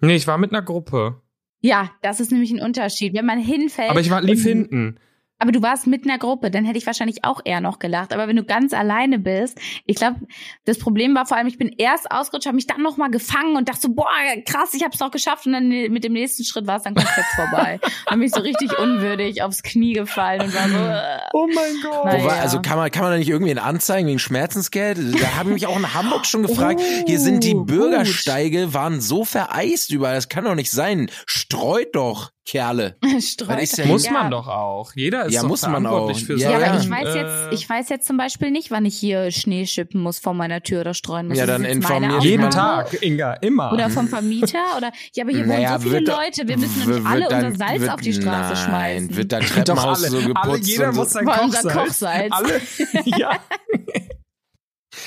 Nee, 0.00 0.16
ich 0.16 0.26
war 0.26 0.36
mit 0.36 0.52
einer 0.52 0.60
Gruppe, 0.60 1.22
Ja, 1.62 1.90
das 2.02 2.20
ist 2.20 2.30
nämlich 2.30 2.50
ein 2.50 2.60
Unterschied. 2.60 3.14
Wenn 3.14 3.24
man 3.24 3.38
hinfällt. 3.38 3.90
aber 3.90 4.00
ich 4.00 4.10
war 4.10 4.20
lief 4.20 4.42
hinten. 4.42 4.98
Aber 5.38 5.52
du 5.52 5.62
warst 5.62 5.86
mit 5.86 6.04
einer 6.04 6.18
Gruppe, 6.18 6.50
dann 6.50 6.64
hätte 6.64 6.78
ich 6.78 6.86
wahrscheinlich 6.86 7.24
auch 7.24 7.40
eher 7.44 7.60
noch 7.60 7.78
gelacht. 7.78 8.12
Aber 8.12 8.28
wenn 8.28 8.36
du 8.36 8.44
ganz 8.44 8.72
alleine 8.72 9.18
bist, 9.18 9.58
ich 9.84 9.96
glaube, 9.96 10.20
das 10.64 10.78
Problem 10.78 11.14
war 11.14 11.26
vor 11.26 11.36
allem, 11.36 11.48
ich 11.48 11.58
bin 11.58 11.68
erst 11.76 12.10
ausgerutscht, 12.10 12.46
habe 12.46 12.54
mich 12.54 12.66
dann 12.66 12.82
noch 12.82 12.96
mal 12.96 13.10
gefangen 13.10 13.56
und 13.56 13.68
dachte 13.68 13.80
so, 13.82 13.88
boah, 13.94 14.06
krass, 14.46 14.74
ich 14.74 14.82
habe 14.82 14.92
es 14.92 14.98
doch 14.98 15.10
geschafft. 15.10 15.46
Und 15.46 15.52
dann 15.52 15.68
mit 15.68 16.04
dem 16.04 16.12
nächsten 16.12 16.44
Schritt 16.44 16.66
war 16.66 16.76
es 16.76 16.84
dann 16.84 16.94
komplett 16.94 17.26
vorbei. 17.34 17.80
Dann 18.06 18.18
bin 18.20 18.28
ich 18.28 18.34
so 18.34 18.40
richtig 18.40 18.78
unwürdig 18.78 19.42
aufs 19.42 19.62
Knie 19.62 19.92
gefallen 19.94 20.42
und 20.42 20.54
war 20.54 20.68
so. 20.68 20.76
Äh. 20.76 21.18
Oh 21.32 21.48
mein 21.52 21.74
Gott. 21.82 22.04
Naja. 22.04 22.24
Wobei, 22.24 22.40
also 22.40 22.62
kann 22.62 22.76
man, 22.78 22.90
kann 22.90 23.02
man 23.02 23.12
da 23.12 23.18
nicht 23.18 23.28
irgendwie 23.28 23.50
einen 23.50 23.58
anzeigen 23.60 24.08
wegen 24.08 24.18
Schmerzensgeld? 24.18 24.98
Da 25.20 25.36
habe 25.36 25.48
ich 25.50 25.54
mich 25.54 25.66
auch 25.66 25.76
in 25.76 25.94
Hamburg 25.94 26.26
schon 26.26 26.42
gefragt. 26.42 26.80
Hier 27.06 27.18
sind 27.18 27.44
die 27.44 27.54
Oh, 27.54 27.64
Bürgersteige, 27.64 28.72
waren 28.72 29.00
so 29.00 29.24
vereist 29.24 29.90
überall. 29.90 30.14
Das 30.14 30.28
kann 30.28 30.44
doch 30.44 30.54
nicht 30.54 30.70
sein. 30.70 31.10
Streut 31.26 31.94
doch, 31.94 32.30
Kerle. 32.46 32.96
Denn- 33.02 33.88
Muss 33.88 34.04
Ja. 34.06 34.12
man 34.12 34.30
doch 34.30 34.46
auch. 34.48 34.92
Jeder 34.94 35.24
ist 35.26 35.32
Ja, 35.34 35.40
doch 35.42 35.48
muss 35.48 35.62
man 35.62 35.82
verantwortlich 35.82 36.22
auch. 36.22 36.26
für 36.26 36.36
Ja, 36.38 36.50
Ja, 36.50 36.56
aber 36.56 36.66
ja. 36.66 36.78
ich 36.80 36.90
weiß 36.90 37.14
äh, 37.14 37.18
jetzt, 37.18 37.34
ich 37.52 37.68
weiß 37.70 37.88
jetzt 37.88 38.06
zum 38.06 38.16
Beispiel 38.18 38.50
nicht, 38.50 38.70
wann 38.70 38.84
ich 38.84 38.96
hier 38.98 39.30
Schnee 39.30 39.66
schippen 39.66 40.00
muss 40.02 40.18
vor 40.18 40.34
meiner 40.34 40.62
Tür 40.62 40.82
oder 40.82 40.92
streuen 40.94 41.28
muss. 41.28 41.38
Ja, 41.38 41.46
dann 41.46 41.64
jetzt 41.64 41.82
meine 41.88 42.06
informier- 42.06 42.22
jeden. 42.22 42.50
Tag, 42.50 43.02
Inga, 43.02 43.34
immer. 43.34 43.72
Oder 43.72 43.88
vom 43.88 44.08
Vermieter 44.08 44.58
oder 44.76 44.92
ja, 45.14 45.24
aber 45.24 45.32
hier 45.32 45.40
wohnen 45.46 45.48
Naja, 45.48 45.78
so 45.78 45.88
viele 45.88 46.00
Leute, 46.00 46.46
wir 46.46 46.58
müssen 46.58 46.78
nämlich 46.80 46.96
wird 46.98 47.06
alle 47.06 47.28
dann- 47.28 47.44
unser 47.46 47.56
Salz 47.66 47.80
wird- 47.80 47.90
auf 47.90 48.00
die 48.00 48.12
Straße 48.12 48.54
nein, 48.54 48.64
schmeißen. 49.08 49.16
Wird 49.16 49.32
Doch 49.32 49.38
Treppenhaus 49.40 50.00
so 50.02 50.18
geputzt 50.18 50.36
alle, 50.44 50.58
jeder 50.58 50.88
und 50.88 50.94
so. 50.94 51.00
muss 51.00 51.10
sein 51.12 51.24
Kochsalz. 51.24 51.72
Kochsalz. 51.74 52.32
Alle, 52.32 52.60
ja. 53.18 53.38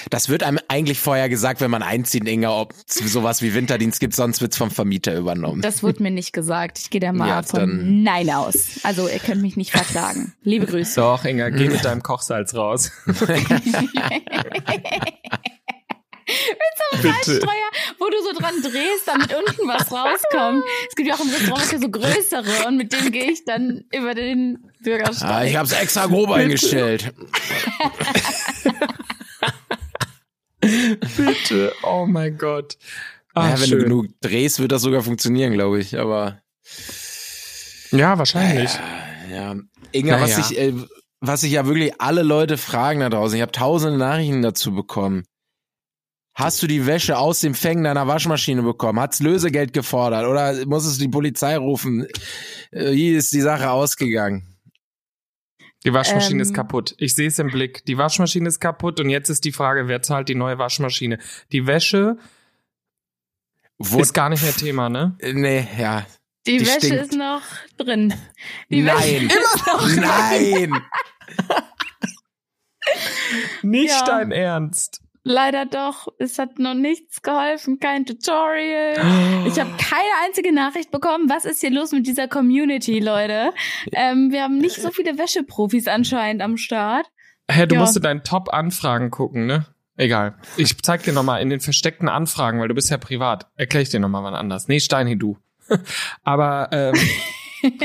Das 0.10 0.30
wird 0.30 0.44
einem 0.44 0.60
eigentlich 0.68 1.00
vorher 1.00 1.30
gesagt, 1.30 1.62
wenn 1.62 1.72
man 1.72 1.82
einzieht, 1.84 2.28
Inga, 2.28 2.50
ob 2.62 2.74
es 2.88 2.96
sowas 2.96 3.42
wie 3.42 3.54
Winterdienst 3.54 4.00
gibt, 4.00 4.14
sonst 4.16 4.42
wird's 4.42 4.58
vom 4.58 4.72
Vermieter 4.72 5.16
übernommen. 5.18 5.62
Das 5.62 5.84
wurde 5.84 6.04
mir 6.04 6.12
nicht 6.12 6.34
gesagt. 6.34 6.80
Ich 6.80 6.90
gehe 6.90 7.02
da 7.02 7.12
mal 7.12 7.28
Ja, 7.28 7.44
von 7.44 8.04
Nein 8.04 8.30
aus. 8.30 8.80
Also 8.84 9.08
ihr 9.08 9.20
könnt 9.20 9.42
mich 9.42 9.56
nicht 9.58 9.72
verklagen. 9.72 10.34
Liebe 10.44 10.66
Grüße. 10.66 11.00
Doch, 11.00 11.26
Inga, 11.26 11.50
geh 11.50 11.70
mit 11.70 11.84
deinem 11.86 12.04
Kochsalz 12.04 12.54
raus. 12.56 12.92
Bitte. 16.92 17.14
Salzstreuer, 17.14 17.70
wo 18.00 18.06
du 18.10 18.18
so 18.24 18.34
dran 18.38 18.56
drehst, 18.62 19.06
damit 19.08 19.34
unten 19.34 19.68
was 19.68 19.92
rauskommt. 19.92 20.64
Es 20.90 20.96
gibt 20.96 21.08
ja 21.08 21.16
auch 21.16 21.20
im 21.22 21.30
Restaurant 21.30 21.70
hier 21.70 21.80
so 21.80 21.90
größere 21.90 22.68
und 22.68 22.78
mit 22.78 22.92
denen 22.92 23.12
gehe 23.12 23.32
ich 23.32 23.46
dann 23.46 23.86
über 23.94 24.14
den 24.14 24.58
Ah, 24.64 24.84
Bürgersteig. 24.84 25.50
ich 25.50 25.56
hab's 25.56 25.72
extra 25.74 26.06
grob 26.08 26.30
eingestellt. 26.32 27.14
Bitte. 31.50 31.74
Oh 31.84 32.06
mein 32.08 32.38
Gott. 32.38 32.78
Ah, 33.34 33.50
ja, 33.50 33.60
wenn 33.60 33.68
schön. 33.68 33.80
du 33.80 33.84
genug 33.86 34.06
drehst, 34.22 34.60
wird 34.60 34.72
das 34.72 34.82
sogar 34.82 35.02
funktionieren, 35.04 35.54
glaube 35.54 35.80
ich. 35.80 35.98
Aber 36.00 36.42
Ja, 37.92 38.18
wahrscheinlich. 38.18 38.72
ja, 39.32 39.56
Inga, 39.92 40.20
was 40.22 40.38
ich, 40.52 40.58
äh, 40.60 40.74
was 41.20 41.44
ich 41.44 41.52
ja 41.54 41.66
wirklich 41.66 42.00
alle 42.02 42.24
Leute 42.24 42.58
fragen 42.58 43.00
da 43.00 43.10
draußen. 43.10 43.36
Ich 43.36 43.42
habe 43.42 43.52
tausende 43.52 43.98
Nachrichten 43.98 44.42
dazu 44.42 44.74
bekommen. 44.74 45.24
Hast 46.36 46.62
du 46.62 46.68
die 46.68 46.86
Wäsche 46.86 47.18
aus 47.18 47.40
dem 47.40 47.56
Fängen 47.56 47.84
deiner 47.84 48.08
Waschmaschine 48.08 48.62
bekommen? 48.62 49.00
Hat's 49.00 49.20
Lösegeld 49.20 49.74
gefordert 49.74 50.28
oder 50.28 50.66
musstest 50.68 51.00
du 51.00 51.06
die 51.06 51.10
Polizei 51.12 51.58
rufen? 51.58 52.06
Äh, 52.72 52.92
Wie 52.94 53.10
ist 53.10 53.32
die 53.32 53.42
Sache 53.42 53.72
ausgegangen? 53.72 54.57
Die 55.88 55.94
Waschmaschine 55.94 56.40
Ähm. 56.40 56.42
ist 56.42 56.54
kaputt. 56.54 56.96
Ich 56.98 57.16
sehe 57.16 57.30
es 57.30 57.40
im 57.40 57.48
Blick. 57.48 57.86
Die 57.86 57.98
Waschmaschine 57.98 58.50
ist 58.50 58.60
kaputt 58.60 59.00
und 59.00 59.10
jetzt 59.10 59.30
ist 59.30 59.46
die 59.46 59.54
Frage, 59.54 59.88
wer 59.88 60.02
zahlt 60.02 60.28
die 60.28 60.36
neue 60.36 60.58
Waschmaschine? 60.58 61.18
Die 61.54 61.66
Wäsche 61.66 62.18
Wo, 63.78 64.02
ist 64.02 64.12
gar 64.14 64.28
nicht 64.28 64.44
mehr 64.44 64.52
Thema, 64.54 64.90
ne? 64.90 65.16
Nee, 65.22 65.66
ja. 65.80 66.06
Die, 66.46 66.58
die 66.58 66.66
Wäsche 66.68 66.80
stinkt. 66.88 66.96
ist 67.04 67.14
noch 67.14 67.42
drin. 67.78 68.14
Die 68.70 68.82
Nein. 68.82 68.98
Wäsche 68.98 69.40
ist 69.40 69.66
noch 69.66 69.88
Nein. 69.96 70.82
Nicht 73.62 73.90
Ja. 73.92 74.06
dein 74.06 74.32
Ernst. 74.34 75.02
Leider 75.28 75.66
doch. 75.66 76.08
Es 76.20 76.40
hat 76.40 76.58
noch 76.58 76.74
nichts 76.74 77.22
geholfen, 77.22 77.80
kein 77.80 78.06
Tutorial. 78.06 78.94
Ich 79.46 79.60
habe 79.60 79.72
keine 79.78 80.10
einzige 80.26 80.54
Nachricht 80.54 80.90
bekommen. 80.92 81.30
Was 81.30 81.46
ist 81.46 81.60
hier 81.62 81.72
los 81.72 81.92
mit 81.92 82.08
dieser 82.08 82.28
Community, 82.28 83.00
Leute? 83.00 83.52
Ähm, 83.92 84.32
wir 84.32 84.44
haben 84.44 84.58
nicht 84.58 84.82
so 84.82 84.90
viele 84.90 85.18
Wäscheprofis 85.18 85.88
anscheinend 85.88 86.42
am 86.42 86.58
Start. 86.58 87.08
Hä, 87.50 87.66
du 87.66 87.76
Ja. 87.76 87.82
musst 87.82 87.96
in 87.98 88.04
deinen 88.04 88.24
Top-Anfragen 88.24 89.12
gucken, 89.12 89.46
ne? 89.46 89.66
Egal. 89.98 90.36
Ich 90.58 90.78
zeig 90.84 91.04
dir 91.04 91.14
nochmal 91.14 91.42
in 91.42 91.50
den 91.50 91.60
versteckten 91.60 92.08
Anfragen, 92.08 92.60
weil 92.60 92.68
du 92.68 92.76
bist 92.76 92.90
ja 92.92 92.98
privat. 92.98 93.48
Erkläre 93.56 93.84
ich 93.84 93.90
dir 93.90 94.00
nochmal 94.00 94.24
wann 94.24 94.36
anders. 94.36 94.68
Nee, 94.68 94.80
Steini, 94.80 95.18
du. 95.18 95.38
Aber, 96.24 96.70
ähm, 96.72 96.96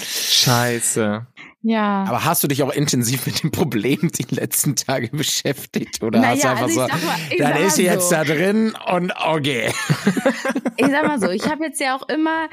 Scheiße. 0.00 1.26
Ja. 1.62 2.04
Aber 2.08 2.24
hast 2.24 2.42
du 2.44 2.48
dich 2.48 2.62
auch 2.62 2.70
intensiv 2.70 3.26
mit 3.26 3.42
dem 3.42 3.50
Problem 3.50 4.10
die 4.16 4.26
letzten 4.34 4.76
Tage 4.76 5.08
beschäftigt? 5.08 6.02
Oder 6.02 6.20
Naja, 6.20 6.34
hast 6.34 6.44
du 6.44 6.48
einfach 6.48 6.62
also 6.62 6.74
so, 7.00 7.06
mal- 7.06 7.18
dann 7.38 7.62
ist 7.64 7.76
sie 7.76 7.84
mal 7.84 7.92
jetzt 7.94 8.08
so. 8.08 8.14
da 8.14 8.24
drin 8.24 8.74
und 8.92 9.12
okay. 9.26 9.72
Ich 10.76 10.86
sag 10.86 11.06
mal 11.06 11.18
so, 11.20 11.28
ich 11.30 11.44
habe 11.48 11.64
jetzt 11.64 11.80
ja 11.80 11.96
auch 11.96 12.08
immer 12.08 12.48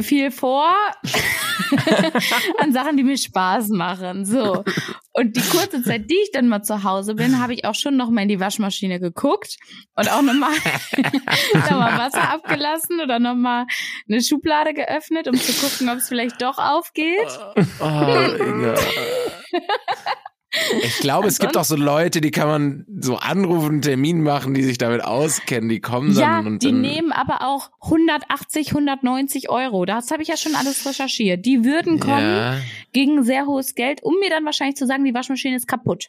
viel 0.00 0.30
vor 0.30 0.68
an 2.58 2.72
Sachen, 2.72 2.96
die 2.96 3.02
mir 3.02 3.16
Spaß 3.16 3.68
machen. 3.70 4.24
So. 4.24 4.64
Und 5.12 5.36
die 5.36 5.40
kurze 5.40 5.82
Zeit, 5.82 6.10
die 6.10 6.18
ich 6.22 6.30
dann 6.32 6.48
mal 6.48 6.62
zu 6.62 6.84
Hause 6.84 7.14
bin, 7.14 7.40
habe 7.40 7.54
ich 7.54 7.64
auch 7.64 7.74
schon 7.74 7.96
noch 7.96 8.10
mal 8.10 8.22
in 8.22 8.28
die 8.28 8.40
Waschmaschine 8.40 9.00
geguckt 9.00 9.56
und 9.94 10.10
auch 10.12 10.22
noch 10.22 10.34
mal, 10.34 10.52
noch 11.54 11.70
mal 11.70 11.98
Wasser 11.98 12.30
abgelassen 12.30 13.00
oder 13.00 13.18
noch 13.18 13.34
mal 13.34 13.66
eine 14.08 14.22
Schublade 14.22 14.74
geöffnet, 14.74 15.26
um 15.26 15.34
zu 15.34 15.52
gucken, 15.52 15.88
ob 15.88 15.98
es 15.98 16.08
vielleicht 16.08 16.40
doch 16.42 16.58
aufgeht. 16.58 17.38
Oh, 17.80 17.84
Inga. 17.84 18.74
Ich 20.82 20.98
glaube, 21.00 21.28
es 21.28 21.38
gibt 21.38 21.56
auch 21.58 21.64
so 21.64 21.76
Leute, 21.76 22.20
die 22.22 22.30
kann 22.30 22.48
man 22.48 22.86
so 23.00 23.16
anrufen, 23.16 23.68
einen 23.72 23.82
Termin 23.82 24.22
machen, 24.22 24.54
die 24.54 24.62
sich 24.62 24.78
damit 24.78 25.04
auskennen. 25.04 25.68
Die 25.68 25.80
kommen 25.80 26.14
dann 26.14 26.22
Ja, 26.22 26.38
und 26.38 26.62
die 26.62 26.68
dann. 26.70 26.80
nehmen 26.80 27.12
aber 27.12 27.42
auch 27.42 27.70
180, 27.82 28.68
190 28.70 29.50
Euro. 29.50 29.84
Das 29.84 30.10
habe 30.10 30.22
ich 30.22 30.28
ja 30.28 30.38
schon 30.38 30.54
alles 30.54 30.86
recherchiert. 30.86 31.44
Die 31.44 31.64
würden 31.64 32.00
kommen 32.00 32.18
ja. 32.36 32.56
gegen 32.92 33.24
sehr 33.24 33.46
hohes 33.46 33.74
Geld, 33.74 34.02
um 34.02 34.14
mir 34.20 34.30
dann 34.30 34.44
wahrscheinlich 34.46 34.76
zu 34.76 34.86
sagen, 34.86 35.04
die 35.04 35.12
Waschmaschine 35.14 35.54
ist 35.56 35.68
kaputt. 35.68 36.08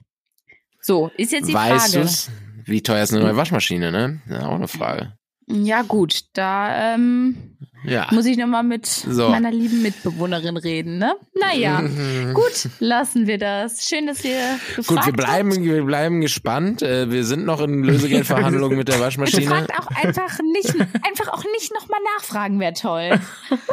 So, 0.82 1.12
ist 1.18 1.34
jetzt 1.34 1.50
die 1.50 1.54
Weißt 1.54 1.94
Frage. 1.94 2.06
du's? 2.06 2.30
Wie 2.66 2.82
teuer 2.82 3.04
ist 3.04 3.14
eine 3.14 3.24
neue 3.24 3.36
Waschmaschine, 3.36 3.92
ne? 3.92 4.22
Ja, 4.30 4.48
auch 4.48 4.56
eine 4.56 4.68
Frage. 4.70 5.18
Ja, 5.52 5.82
gut, 5.82 6.22
da 6.34 6.94
ähm, 6.94 7.56
Ja. 7.84 8.08
muss 8.12 8.26
ich 8.26 8.38
nochmal 8.38 8.64
mit 8.64 8.86
So. 8.86 9.30
meiner 9.30 9.52
lieben 9.52 9.82
Mitbewohnerin 9.82 10.58
reden, 10.58 10.98
ne? 11.00 11.16
Naja, 11.40 11.82
Mhm. 11.82 12.34
gut, 12.34 12.70
lassen 12.80 13.26
wir 13.26 13.38
das. 13.40 13.88
Schön, 13.88 14.06
dass 14.06 14.24
ihr 14.24 14.38
gefragt 14.76 14.88
Gut, 14.88 15.06
wir 15.08 15.14
bleiben, 15.14 15.52
habt. 15.52 15.62
wir 15.64 15.84
bleiben 15.84 16.22
gespannt. 16.22 16.82
Äh, 16.82 17.10
Wir 17.10 17.24
sind 17.24 17.46
noch 17.46 17.62
in 17.62 17.84
Lösegeldverhandlungen 17.84 18.78
mit 18.78 18.90
der 18.90 19.00
Waschmaschine. 19.00 19.48
Fragt 19.48 19.72
auch 19.80 19.88
einfach 19.96 20.38
nicht, 20.54 20.76
einfach 20.80 21.34
auch 21.34 21.44
nicht 21.58 21.74
nochmal 21.74 22.00
nachfragen, 22.18 22.60
wäre 22.60 22.74
toll. 22.74 23.20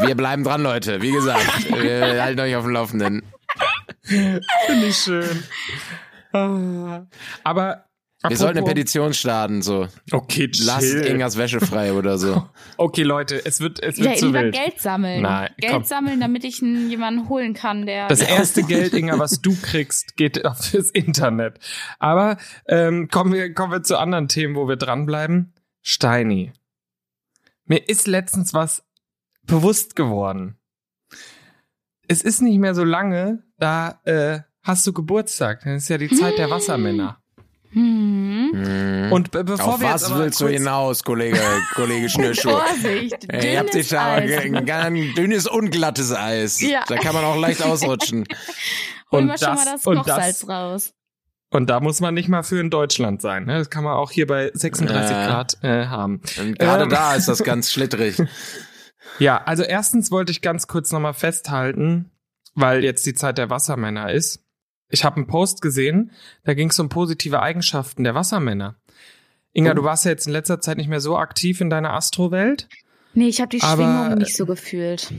Wir 0.00 0.14
bleiben 0.14 0.44
dran, 0.44 0.62
Leute. 0.62 1.02
Wie 1.02 1.10
gesagt, 1.12 1.68
wir 1.70 2.22
halten 2.22 2.40
euch 2.40 2.56
auf 2.56 2.64
dem 2.64 2.72
Laufenden. 2.72 3.22
Finde 4.02 4.40
ich 4.86 4.96
schön. 4.96 5.42
Ah. 6.32 7.02
Aber, 8.26 8.30
Wir 8.30 8.36
sollten 8.38 8.58
eine 8.58 8.60
apropos- 8.60 8.74
Petition 8.74 9.14
starten, 9.14 9.62
so. 9.62 9.88
Okay, 10.10 10.50
Lasst 10.64 10.80
chill. 10.80 11.06
Ingas 11.06 11.36
Wäsche 11.38 11.60
frei 11.60 11.92
oder 11.92 12.18
so. 12.18 12.46
Okay, 12.76 13.02
Leute, 13.04 13.44
es 13.46 13.60
wird, 13.60 13.82
es 13.82 13.98
wird 13.98 14.10
Ja, 14.10 14.14
zu 14.16 14.26
lieber 14.26 14.42
wild. 14.42 14.54
Geld 14.54 14.80
sammeln. 14.80 15.22
Nein, 15.22 15.50
Geld 15.58 15.72
komm. 15.72 15.84
sammeln, 15.84 16.20
damit 16.20 16.44
ich 16.44 16.60
n- 16.60 16.90
jemanden 16.90 17.28
holen 17.28 17.54
kann, 17.54 17.86
der. 17.86 18.08
Das 18.08 18.20
erste 18.20 18.62
Geld, 18.64 18.92
Inga, 18.92 19.18
was 19.18 19.40
du 19.40 19.56
kriegst, 19.60 20.16
geht 20.16 20.44
auf 20.46 20.70
das 20.72 20.90
Internet. 20.90 21.58
Aber 21.98 22.36
ähm, 22.68 23.08
kommen, 23.08 23.32
wir, 23.32 23.54
kommen 23.54 23.72
wir 23.72 23.82
zu 23.82 23.96
anderen 23.98 24.28
Themen, 24.28 24.54
wo 24.56 24.68
wir 24.68 24.76
dranbleiben. 24.76 25.54
Steini. 25.82 26.52
Mir 27.64 27.88
ist 27.88 28.06
letztens 28.06 28.52
was 28.54 28.84
bewusst 29.44 29.96
geworden. 29.96 30.56
Es 32.08 32.22
ist 32.22 32.40
nicht 32.42 32.58
mehr 32.58 32.74
so 32.74 32.84
lange, 32.84 33.42
da 33.58 34.00
äh, 34.04 34.40
hast 34.62 34.86
du 34.86 34.92
Geburtstag. 34.92 35.62
Das 35.64 35.82
ist 35.84 35.88
ja 35.88 35.98
die 35.98 36.08
Zeit 36.10 36.38
der 36.38 36.50
Wassermänner. 36.50 37.20
Hm. 37.76 39.12
Und 39.12 39.30
be 39.30 39.44
bevor 39.44 39.74
Auf 39.74 39.80
wir 39.80 39.88
was 39.90 40.12
willst 40.14 40.40
du 40.40 40.48
hinaus, 40.48 41.04
Kollege, 41.04 41.38
Kollege 41.74 42.08
Schnürschuh? 42.08 42.50
Vorsicht, 42.50 43.16
Ey, 43.28 43.52
Ihr 43.52 43.58
habt 43.60 43.72
dünnes 43.74 43.88
dich 43.88 43.88
da 43.90 44.14
Eis. 44.14 44.38
ein 44.38 44.66
ganz 44.66 45.14
dünnes 45.14 45.46
und 45.46 45.70
glattes 45.70 46.12
Eis. 46.12 46.60
Ja. 46.60 46.84
Da 46.88 46.96
kann 46.96 47.14
man 47.14 47.24
auch 47.24 47.36
leicht 47.38 47.62
ausrutschen. 47.64 48.24
Hol 49.12 49.20
Und 49.20 49.26
mal 49.26 49.38
schon 49.38 49.48
das- 49.48 49.64
mal 49.64 49.72
das 49.72 49.86
und 49.86 49.96
Kochsalz 49.98 50.38
das- 50.40 50.48
raus. 50.48 50.92
Und 51.50 51.70
da 51.70 51.78
muss 51.80 52.00
man 52.00 52.14
nicht 52.14 52.28
mal 52.28 52.42
für 52.42 52.58
in 52.60 52.70
Deutschland 52.70 53.22
sein. 53.22 53.44
Ne? 53.44 53.58
Das 53.58 53.70
kann 53.70 53.84
man 53.84 53.92
auch 53.94 54.10
hier 54.10 54.26
bei 54.26 54.50
36 54.52 55.10
Ja. 55.16 55.26
Grad 55.28 55.58
äh, 55.62 55.86
haben. 55.86 56.20
Und 56.40 56.58
gerade 56.58 56.84
Ähm. 56.84 56.88
da 56.90 57.14
ist 57.14 57.28
das 57.28 57.42
ganz 57.44 57.70
schlittrig. 57.72 58.20
Ja, 59.20 59.42
also 59.44 59.62
erstens 59.62 60.10
wollte 60.10 60.32
ich 60.32 60.42
ganz 60.42 60.66
kurz 60.66 60.90
nochmal 60.92 61.14
festhalten, 61.14 62.10
weil 62.54 62.82
jetzt 62.84 63.06
die 63.06 63.14
Zeit 63.14 63.38
der 63.38 63.48
Wassermänner 63.48 64.10
ist. 64.12 64.40
Ich 64.88 65.04
habe 65.04 65.16
einen 65.16 65.26
Post 65.26 65.62
gesehen, 65.62 66.12
da 66.44 66.54
ging 66.54 66.70
es 66.70 66.78
um 66.78 66.88
positive 66.88 67.40
Eigenschaften 67.40 68.04
der 68.04 68.14
Wassermänner. 68.14 68.76
Inga, 69.52 69.72
Oh. 69.72 69.74
du 69.74 69.84
warst 69.84 70.04
ja 70.04 70.10
jetzt 70.12 70.26
in 70.26 70.32
letzter 70.32 70.60
Zeit 70.60 70.76
nicht 70.76 70.88
mehr 70.88 71.00
so 71.00 71.16
aktiv 71.16 71.60
in 71.60 71.70
deiner 71.70 71.92
Astrowelt. 71.94 72.68
Nee, 73.14 73.28
ich 73.28 73.40
habe 73.40 73.48
die 73.48 73.60
Schwingung 73.60 74.14
nicht 74.18 74.36
so 74.36 74.44
gefühlt. 74.46 75.12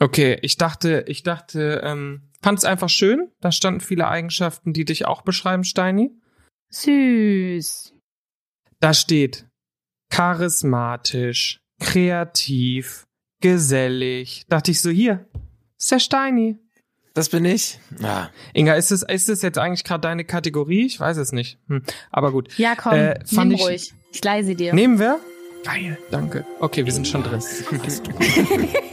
Okay, 0.00 0.38
ich 0.42 0.56
dachte, 0.56 1.04
ich 1.08 1.22
dachte, 1.24 1.80
ähm, 1.84 2.22
fand 2.42 2.58
es 2.58 2.64
einfach 2.64 2.88
schön. 2.88 3.30
Da 3.40 3.52
standen 3.52 3.80
viele 3.80 4.08
Eigenschaften, 4.08 4.72
die 4.72 4.84
dich 4.84 5.04
auch 5.06 5.22
beschreiben, 5.22 5.64
Steini. 5.64 6.10
Süß. 6.70 7.94
Da 8.80 8.94
steht 8.94 9.46
charismatisch, 10.10 11.58
kreativ, 11.80 13.04
gesellig. 13.40 14.44
Dachte 14.48 14.70
ich 14.70 14.80
so, 14.80 14.90
hier, 14.90 15.28
ist 15.78 15.90
der 15.90 15.98
Steini. 15.98 16.58
Das 17.14 17.28
bin 17.28 17.44
ich. 17.44 17.78
Ja. 18.00 18.30
Inga, 18.54 18.74
ist 18.74 18.90
es, 18.90 19.02
ist 19.04 19.28
es 19.28 19.40
jetzt 19.42 19.56
eigentlich 19.56 19.84
gerade 19.84 20.00
deine 20.00 20.24
Kategorie? 20.24 20.84
Ich 20.86 20.98
weiß 20.98 21.16
es 21.16 21.30
nicht. 21.32 21.58
Hm, 21.68 21.82
aber 22.10 22.32
gut. 22.32 22.58
Ja, 22.58 22.74
komm, 22.76 22.94
Äh, 22.94 23.24
fand 23.24 23.50
nimm 23.50 23.58
ich- 23.58 23.64
ruhig. 23.64 23.94
Ich 24.12 24.22
leih 24.24 24.42
sie 24.42 24.56
dir. 24.56 24.74
Nehmen 24.74 24.98
wir? 24.98 25.20
Geil, 25.64 25.96
danke. 26.10 26.44
Okay, 26.60 26.84
wir 26.84 26.92
sind 26.92 27.06
schon 27.08 27.22
drin. 27.22 27.40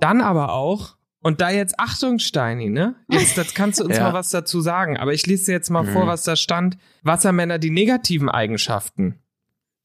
Dann 0.00 0.20
aber 0.20 0.52
auch, 0.52 0.96
und 1.20 1.40
da 1.40 1.50
jetzt 1.50 1.78
Achtung, 1.78 2.18
Steini, 2.18 2.68
ne? 2.68 2.94
Jetzt, 3.08 3.36
jetzt 3.36 3.54
kannst 3.54 3.80
du 3.80 3.84
uns 3.84 3.96
Ja. 3.98 4.04
mal 4.04 4.12
was 4.12 4.30
dazu 4.30 4.60
sagen. 4.60 4.96
Aber 4.98 5.12
ich 5.14 5.26
lese 5.26 5.46
dir 5.46 5.52
jetzt 5.52 5.70
mal 5.70 5.82
Mhm. 5.84 5.92
vor, 5.92 6.06
was 6.06 6.24
da 6.24 6.36
stand. 6.36 6.76
Wassermänner, 7.02 7.58
die 7.58 7.70
negativen 7.70 8.28
Eigenschaften. 8.28 9.18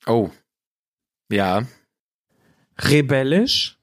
Oh. 0.06 0.30
Ja. 1.32 1.64
Rebellisch, 2.78 3.79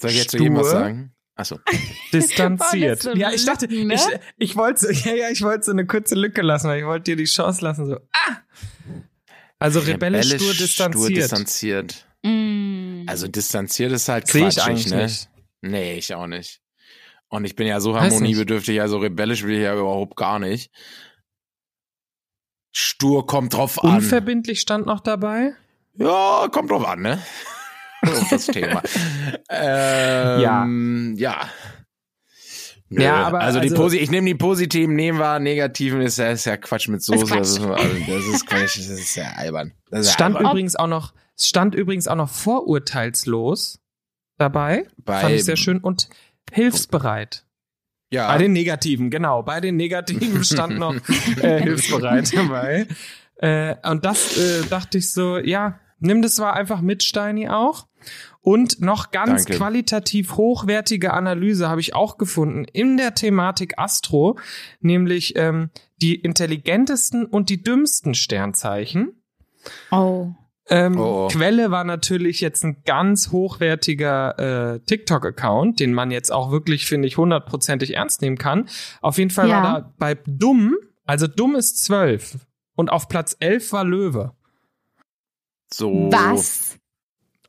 Soll 0.00 0.10
ich 0.10 0.18
jetzt 0.18 0.30
zu 0.30 0.38
jedem 0.38 0.56
was 0.56 0.68
Stur. 0.68 0.80
sagen? 0.80 1.12
Achso. 1.34 1.58
distanziert. 2.12 3.02
So 3.02 3.14
ja, 3.14 3.30
ich 3.30 3.44
dachte, 3.44 3.66
Lücken, 3.66 3.86
ne? 3.88 3.94
ich, 3.94 4.02
ich 4.38 4.56
wollte, 4.56 4.92
ja, 5.04 5.14
ja, 5.14 5.30
ich 5.30 5.42
wollte 5.42 5.64
so 5.64 5.72
eine 5.72 5.86
kurze 5.86 6.14
Lücke 6.14 6.42
lassen, 6.42 6.68
weil 6.68 6.80
ich 6.80 6.86
wollte 6.86 7.04
dir 7.04 7.16
die 7.16 7.24
Chance 7.24 7.64
lassen, 7.64 7.86
so, 7.86 7.94
ah! 7.94 8.36
Also 9.60 9.80
rebellisch, 9.80 10.34
stur, 10.34 10.54
distanziert. 10.54 11.16
distanziert. 11.16 12.06
Mm. 12.22 13.04
Also 13.06 13.26
distanziert 13.26 13.92
ist 13.92 14.08
halt 14.08 14.28
Sehe 14.28 14.48
ich 14.48 14.54
quatschig, 14.54 14.70
eigentlich 14.70 14.90
ne? 14.90 15.02
nicht. 15.04 15.28
Nee, 15.62 15.98
ich 15.98 16.14
auch 16.14 16.26
nicht. 16.26 16.60
Und 17.28 17.44
ich 17.44 17.56
bin 17.56 17.66
ja 17.66 17.80
so 17.80 17.98
harmoniebedürftig, 17.98 18.80
also 18.80 18.98
rebellisch 18.98 19.42
will 19.42 19.56
ich 19.56 19.62
ja 19.62 19.74
überhaupt 19.74 20.16
gar 20.16 20.38
nicht. 20.38 20.70
Stur 22.72 23.26
kommt 23.26 23.54
drauf 23.54 23.82
an. 23.82 23.96
Unverbindlich 23.96 24.60
stand 24.60 24.86
noch 24.86 25.00
dabei. 25.00 25.54
Ja, 25.94 26.48
kommt 26.50 26.70
drauf 26.70 26.86
an, 26.86 27.02
ne? 27.02 27.22
Das 28.30 28.46
Thema. 28.46 28.82
ähm, 29.50 31.14
ja. 31.18 31.48
Nö, 32.90 33.02
Ja, 33.02 33.26
aber 33.26 33.40
also, 33.40 33.60
die 33.60 33.70
also- 33.70 33.82
Posi 33.82 33.98
ich 33.98 34.10
nehme 34.10 34.26
die 34.26 34.34
positiven, 34.34 34.94
nehmen 34.94 35.18
wir, 35.18 35.38
negativen 35.38 36.00
ist 36.00 36.16
ja, 36.18 36.30
ist 36.30 36.46
ja 36.46 36.56
Quatsch 36.56 36.88
mit 36.88 37.02
Soße. 37.02 37.26
Quatsch. 37.26 37.38
Das 37.38 37.48
ist, 37.50 37.60
also, 37.60 37.76
das 38.06 38.24
ist 38.34 38.46
Quatsch, 38.46 38.78
das 38.78 38.88
ist 38.88 39.14
ja 39.16 39.30
albern. 39.36 39.72
Das 39.90 40.00
Es 40.00 40.06
ist 40.08 40.12
stand 40.14 40.36
albern. 40.36 40.52
übrigens 40.52 40.76
auch 40.76 40.86
noch, 40.86 41.12
stand 41.38 41.74
übrigens 41.74 42.08
auch 42.08 42.14
noch 42.16 42.30
vorurteilslos 42.30 43.80
dabei. 44.38 44.86
Bei, 45.04 45.20
Fand 45.20 45.34
ich 45.34 45.44
sehr 45.44 45.56
schön. 45.56 45.78
Und 45.80 46.08
hilfsbereit. 46.52 47.44
Ja, 48.10 48.28
Bei 48.28 48.38
den 48.38 48.52
Negativen, 48.52 49.10
genau. 49.10 49.42
Bei 49.42 49.60
den 49.60 49.76
Negativen 49.76 50.42
stand 50.44 50.78
noch 50.78 50.94
äh, 51.42 51.60
hilfsbereit 51.60 52.34
dabei. 52.34 52.86
Äh, 53.36 53.74
und 53.86 54.04
das 54.06 54.36
äh, 54.38 54.62
dachte 54.70 54.96
ich 54.98 55.12
so, 55.12 55.36
ja, 55.38 55.78
nimm 55.98 56.22
das 56.22 56.38
mal 56.38 56.52
einfach 56.52 56.80
mit, 56.80 57.02
Steini 57.02 57.48
auch. 57.50 57.86
Und 58.40 58.80
noch 58.80 59.10
ganz 59.10 59.44
Danke. 59.44 59.58
qualitativ 59.58 60.36
hochwertige 60.36 61.12
Analyse 61.12 61.68
habe 61.68 61.80
ich 61.80 61.94
auch 61.94 62.16
gefunden 62.18 62.64
in 62.64 62.96
der 62.96 63.14
Thematik 63.14 63.78
Astro, 63.78 64.38
nämlich 64.80 65.34
ähm, 65.36 65.70
die 66.00 66.14
intelligentesten 66.14 67.26
und 67.26 67.50
die 67.50 67.62
dümmsten 67.62 68.14
Sternzeichen. 68.14 69.12
oh. 69.90 70.28
Ähm, 70.70 70.98
Oh, 70.98 71.24
oh. 71.24 71.28
Quelle 71.28 71.70
war 71.70 71.82
natürlich 71.84 72.42
jetzt 72.42 72.62
ein 72.62 72.82
ganz 72.84 73.32
hochwertiger 73.32 74.74
äh, 74.74 74.80
TikTok-Account, 74.80 75.80
den 75.80 75.94
man 75.94 76.10
jetzt 76.10 76.30
auch 76.30 76.50
wirklich, 76.50 76.84
finde 76.84 77.08
ich, 77.08 77.16
hundertprozentig 77.16 77.94
ernst 77.96 78.20
nehmen 78.20 78.36
kann. 78.36 78.68
Auf 79.00 79.16
jeden 79.16 79.30
Fall 79.30 79.48
Ja. 79.48 79.62
war 79.62 79.80
da 79.80 79.94
bei 79.98 80.14
Dumm, 80.26 80.76
also 81.06 81.26
Dumm 81.26 81.54
ist 81.56 81.82
zwölf 81.82 82.36
und 82.76 82.90
auf 82.90 83.08
Platz 83.08 83.34
elf 83.40 83.72
war 83.72 83.84
Löwe. 83.84 84.32
so. 85.72 86.08
Was? 86.12 86.77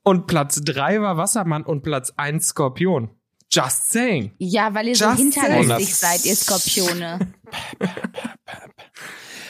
Und 0.04 0.28
Platz 0.28 0.62
drei 0.64 1.02
war 1.02 1.18
Wassermann 1.18 1.64
und 1.64 1.82
Platz 1.84 2.14
eins 2.18 2.48
Skorpion. 2.48 3.10
Just 3.52 3.92
saying. 3.92 4.32
Ja, 4.38 4.74
weil 4.76 4.88
ihr 4.90 4.96
so 4.96 5.06
Just 5.06 5.18
hinterlistig 5.20 5.96
saying. 5.96 6.20
seid, 6.20 6.26
ihr 6.26 6.36
Skorpione. 6.36 7.34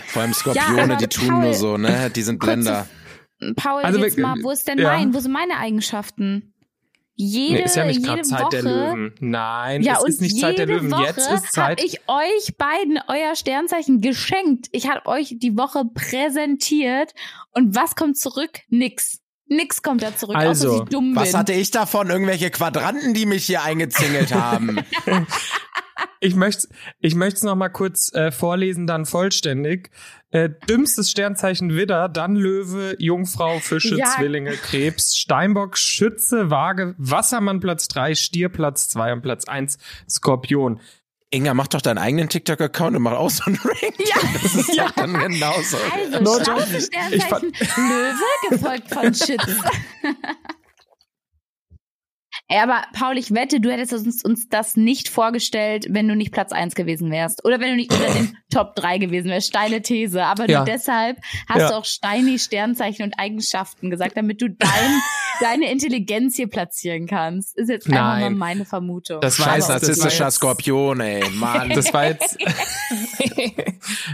Vor 0.07 0.21
allem 0.21 0.33
Skorpione, 0.33 0.93
Ja, 0.93 0.95
die 0.95 1.07
tun 1.07 1.27
Paul, 1.27 1.41
nur 1.43 1.53
so, 1.53 1.77
ne? 1.77 2.09
Die 2.09 2.21
sind 2.21 2.39
Blender. 2.39 2.87
Paul, 3.55 3.83
Also 3.83 3.99
jetzt 3.99 4.17
mal, 4.17 4.35
wo 4.41 4.51
ist 4.51 4.67
denn 4.67 4.79
ja. 4.79 4.91
mein, 4.97 5.13
wo 5.13 5.19
sind 5.19 5.31
meine 5.31 5.57
Eigenschaften? 5.57 6.53
Jede, 7.15 7.55
Nee, 7.55 7.63
ist 7.63 7.75
ja 7.75 7.83
nicht 7.85 8.01
gerade 8.03 8.21
Zeit 8.21 8.41
Woche, 8.43 8.49
der 8.49 8.63
Löwen. 8.63 9.13
Nein, 9.19 9.81
Ja, 9.83 9.95
es 9.97 10.03
und 10.03 10.09
ist 10.09 10.21
nicht 10.21 10.39
Zeit 10.39 10.57
der 10.57 10.65
jede 10.67 10.77
Löwen. 10.79 10.91
Woche 10.91 11.03
Jetzt 11.03 11.29
ist 11.31 11.51
Zeit. 11.51 11.79
Hab 11.79 11.85
ich 11.85 11.99
euch 12.07 12.55
beiden 12.57 12.97
euer 13.07 13.35
Sternzeichen 13.35 13.99
geschenkt. 13.99 14.67
Ich 14.71 14.89
habe 14.89 15.05
euch 15.05 15.35
die 15.37 15.57
Woche 15.57 15.83
präsentiert 15.93 17.13
und 17.51 17.75
was 17.75 17.95
kommt 17.95 18.17
zurück? 18.17 18.61
Nix. 18.69 19.19
Nix 19.49 19.81
kommt 19.81 20.03
da 20.03 20.15
zurück, 20.15 20.35
Also, 20.35 20.69
außer 20.69 20.77
dass 20.79 20.87
ich 20.87 20.89
dumm 20.93 21.15
Was 21.15 21.31
bin. 21.31 21.39
hatte 21.39 21.53
ich 21.53 21.71
davon? 21.71 22.09
Irgendwelche 22.09 22.49
Quadranten, 22.51 23.13
die 23.13 23.25
mich 23.25 23.45
hier 23.45 23.63
eingezingelt 23.63 24.33
haben. 24.33 24.79
Ich 26.21 26.35
möchte 26.35 26.67
ich 26.99 27.15
möchte 27.15 27.45
noch 27.45 27.55
mal 27.55 27.69
kurz 27.69 28.13
äh, 28.13 28.31
vorlesen, 28.31 28.87
dann 28.87 29.05
vollständig. 29.05 29.89
Äh, 30.31 30.49
dümmstes 30.69 31.09
Sternzeichen 31.11 31.75
Widder, 31.75 32.07
dann 32.09 32.35
Löwe, 32.35 32.95
Jungfrau, 32.99 33.59
Fische, 33.59 33.95
Ja. 33.97 34.05
Zwillinge, 34.05 34.51
Krebs, 34.51 35.17
Steinbock, 35.17 35.77
Schütze, 35.77 36.49
Waage, 36.49 36.93
Wassermann 36.97 37.59
Platz 37.59 37.87
3, 37.87 38.15
Stier 38.15 38.49
Platz 38.49 38.89
2 38.89 39.13
und 39.13 39.21
Platz 39.21 39.45
1 39.45 39.77
Skorpion. 40.09 40.79
Inga, 41.31 41.53
mach 41.53 41.67
doch 41.67 41.81
deinen 41.81 41.99
eigenen 41.99 42.27
TikTok-Account 42.27 42.95
und 42.97 43.03
mach 43.03 43.11
auch 43.13 43.29
so 43.29 43.43
einen 43.45 43.55
Rank. 43.63 43.93
Ja. 43.99 44.15
Das 44.41 44.55
ist 44.55 44.75
doch 44.77 44.89
dann 44.91 45.13
genauso. 45.13 45.77
Also, 45.93 46.19
No 46.21 46.31
fand- 46.43 46.83
Sternzeichen 46.83 47.51
Löwe, 47.77 48.49
gefolgt 48.49 48.89
von 48.91 49.13
Schütze. 49.13 49.37
Ey, 52.51 52.57
aber 52.57 52.81
Paul, 52.93 53.15
ich 53.19 53.31
wette, 53.31 53.59
du 53.59 53.71
hättest 53.71 53.93
uns, 53.93 54.23
uns 54.25 54.47
das 54.49 54.75
nicht 54.75 55.07
vorgestellt, 55.09 55.85
wenn 55.91 56.07
du 56.07 56.15
nicht 56.15 56.31
Platz 56.31 56.51
1 56.51 56.73
gewesen 56.73 57.11
wärst. 57.11 57.45
Oder 57.45 57.59
wenn 57.59 57.69
du 57.69 57.75
nicht 57.75 57.93
unter 57.93 58.11
den 58.11 58.35
Top 58.51 58.75
3 58.75 58.97
gewesen 58.97 59.29
wärst. 59.29 59.47
Steile 59.49 59.83
These. 59.83 60.23
Aber 60.25 60.49
Ja. 60.49 60.59
nur 60.59 60.65
deshalb 60.65 61.17
hast 61.47 61.59
Ja. 61.59 61.67
du 61.69 61.75
auch 61.75 61.85
Steini 61.85 62.39
Sternzeichen 62.39 63.03
und 63.05 63.19
Eigenschaften 63.19 63.91
gesagt, 63.91 64.17
damit 64.17 64.41
du 64.41 64.49
dein, 64.49 65.01
deine 65.41 65.71
Intelligenz 65.71 66.35
hier 66.35 66.47
platzieren 66.49 67.07
kannst. 67.07 67.57
Ist 67.57 67.69
jetzt 67.69 67.87
einfach 67.87 67.99
Nein. 67.99 68.21
mal 68.33 68.37
meine 68.37 68.65
Vermutung. 68.65 69.21
Das 69.21 69.39
war 69.39 69.47
Scheiß 69.47 69.69
narzisstischer 69.69 70.25
jetzt- 70.25 70.35
Skorpion, 70.35 70.99
ey. 70.99 71.23
Mann. 71.31 71.69
Das 71.75 71.93
war 71.93 72.05
jetzt, 72.07 72.37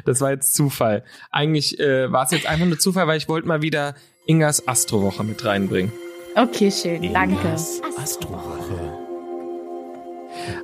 das 0.06 0.22
war 0.22 0.32
jetzt 0.32 0.54
Zufall. 0.54 1.04
Eigentlich 1.32 1.80
äh, 1.80 2.12
war 2.12 2.26
es 2.26 2.32
jetzt 2.32 2.46
einfach 2.46 2.66
nur 2.66 2.78
Zufall, 2.80 3.08
weil 3.08 3.18
ich 3.18 3.28
wollte 3.30 3.48
mal 3.48 3.62
wieder 3.62 3.96
Ingas 4.28 4.68
Astrowoche 4.68 5.24
mit 5.24 5.44
reinbringen. 5.46 5.92
Okay, 6.36 6.72
schön. 6.72 7.14
Danke. 7.14 7.54
Astrowoche. 7.98 8.94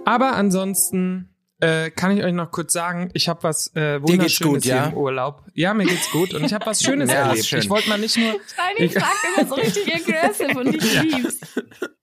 Aber 0.06 0.34
ansonsten 0.34 1.30
äh, 1.62 1.89
kann 1.91 2.15
ich 2.17 2.24
euch 2.24 2.34
noch 2.34 2.52
kurz 2.52 2.74
sagen, 2.74 3.10
ich 3.13 3.30
habe 3.30 3.43
was 3.43 3.74
äh, 3.76 4.02
wunderschönes 4.02 4.63
gut, 4.63 4.65
ja? 4.65 4.84
hier 4.84 4.91
im 4.91 4.97
Urlaub. 4.97 5.43
Ja, 5.54 5.74
mir 5.74 5.86
geht's 5.86 6.10
gut 6.12 6.34
und 6.34 6.43
ich 6.43 6.54
habe 6.54 6.65
was 6.65 6.82
Schönes 6.84 7.10
Ja, 7.12 7.21
ist 7.24 7.28
erlebt. 7.30 7.45
schön. 7.45 7.60
Ich 7.60 7.69
wollte 7.69 7.88
mal 7.89 8.00
nicht 8.00 8.17
nur 8.17 8.32
Steini 8.54 8.80
Ich- 8.86 8.93
fragt 8.93 9.15
immer 9.38 9.47
so 9.47 9.56
richtig 9.56 9.95
aggressive 9.95 10.60
und 10.60 10.76
ich 10.76 11.02
lieb's. 11.04 11.39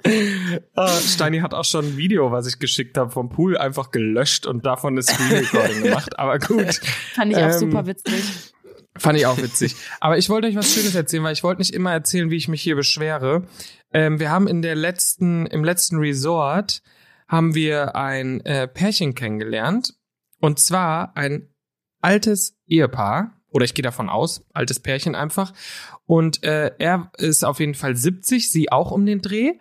äh, 0.04 0.60
Steini 1.06 1.40
hat 1.40 1.54
auch 1.54 1.64
schon 1.64 1.84
ein 1.86 1.96
Video, 1.96 2.30
was 2.32 2.46
ich 2.46 2.58
geschickt 2.58 2.96
habe 2.98 3.10
vom 3.10 3.28
Pool, 3.28 3.56
einfach 3.58 3.90
gelöscht 3.90 4.46
und 4.46 4.64
davon 4.66 4.94
eine 4.94 5.02
Screen 5.02 5.32
Recording 5.44 5.82
gemacht. 5.82 6.18
Aber 6.18 6.38
gut, 6.38 6.80
Fand 7.14 7.32
ich 7.32 7.36
auch 7.38 7.42
Ähm, 7.42 7.58
super 7.58 7.86
witzig. 7.86 8.22
fand 8.96 9.18
ich 9.18 9.26
auch 9.26 9.38
witzig. 9.38 9.74
Aber 10.00 10.18
ich 10.18 10.28
wollte 10.30 10.48
euch 10.48 10.56
was 10.56 10.72
Schönes 10.72 10.94
erzählen, 10.94 11.22
weil 11.24 11.32
ich 11.32 11.42
wollte 11.42 11.60
nicht 11.60 11.74
immer 11.74 11.92
erzählen, 11.92 12.30
wie 12.30 12.36
ich 12.36 12.48
mich 12.48 12.62
hier 12.62 12.76
beschwere. 12.76 13.42
Ähm, 13.92 14.20
wir 14.20 14.30
haben 14.30 14.46
in 14.48 14.62
der 14.62 14.74
letzten, 14.74 15.46
im 15.46 15.64
letzten 15.64 15.98
Resort 15.98 16.82
haben 17.28 17.54
wir 17.54 17.94
ein 17.94 18.40
äh, 18.40 18.66
Pärchen 18.66 19.14
kennengelernt. 19.14 19.94
Und 20.40 20.58
zwar 20.58 21.16
ein 21.16 21.48
altes 22.00 22.58
Ehepaar. 22.66 23.34
Oder 23.50 23.64
ich 23.64 23.74
gehe 23.74 23.82
davon 23.82 24.10
aus, 24.10 24.44
altes 24.52 24.80
Pärchen 24.80 25.14
einfach. 25.14 25.52
Und 26.04 26.44
äh, 26.44 26.72
er 26.78 27.10
ist 27.16 27.44
auf 27.44 27.60
jeden 27.60 27.74
Fall 27.74 27.96
70, 27.96 28.50
sie 28.50 28.70
auch 28.70 28.90
um 28.90 29.06
den 29.06 29.22
Dreh. 29.22 29.54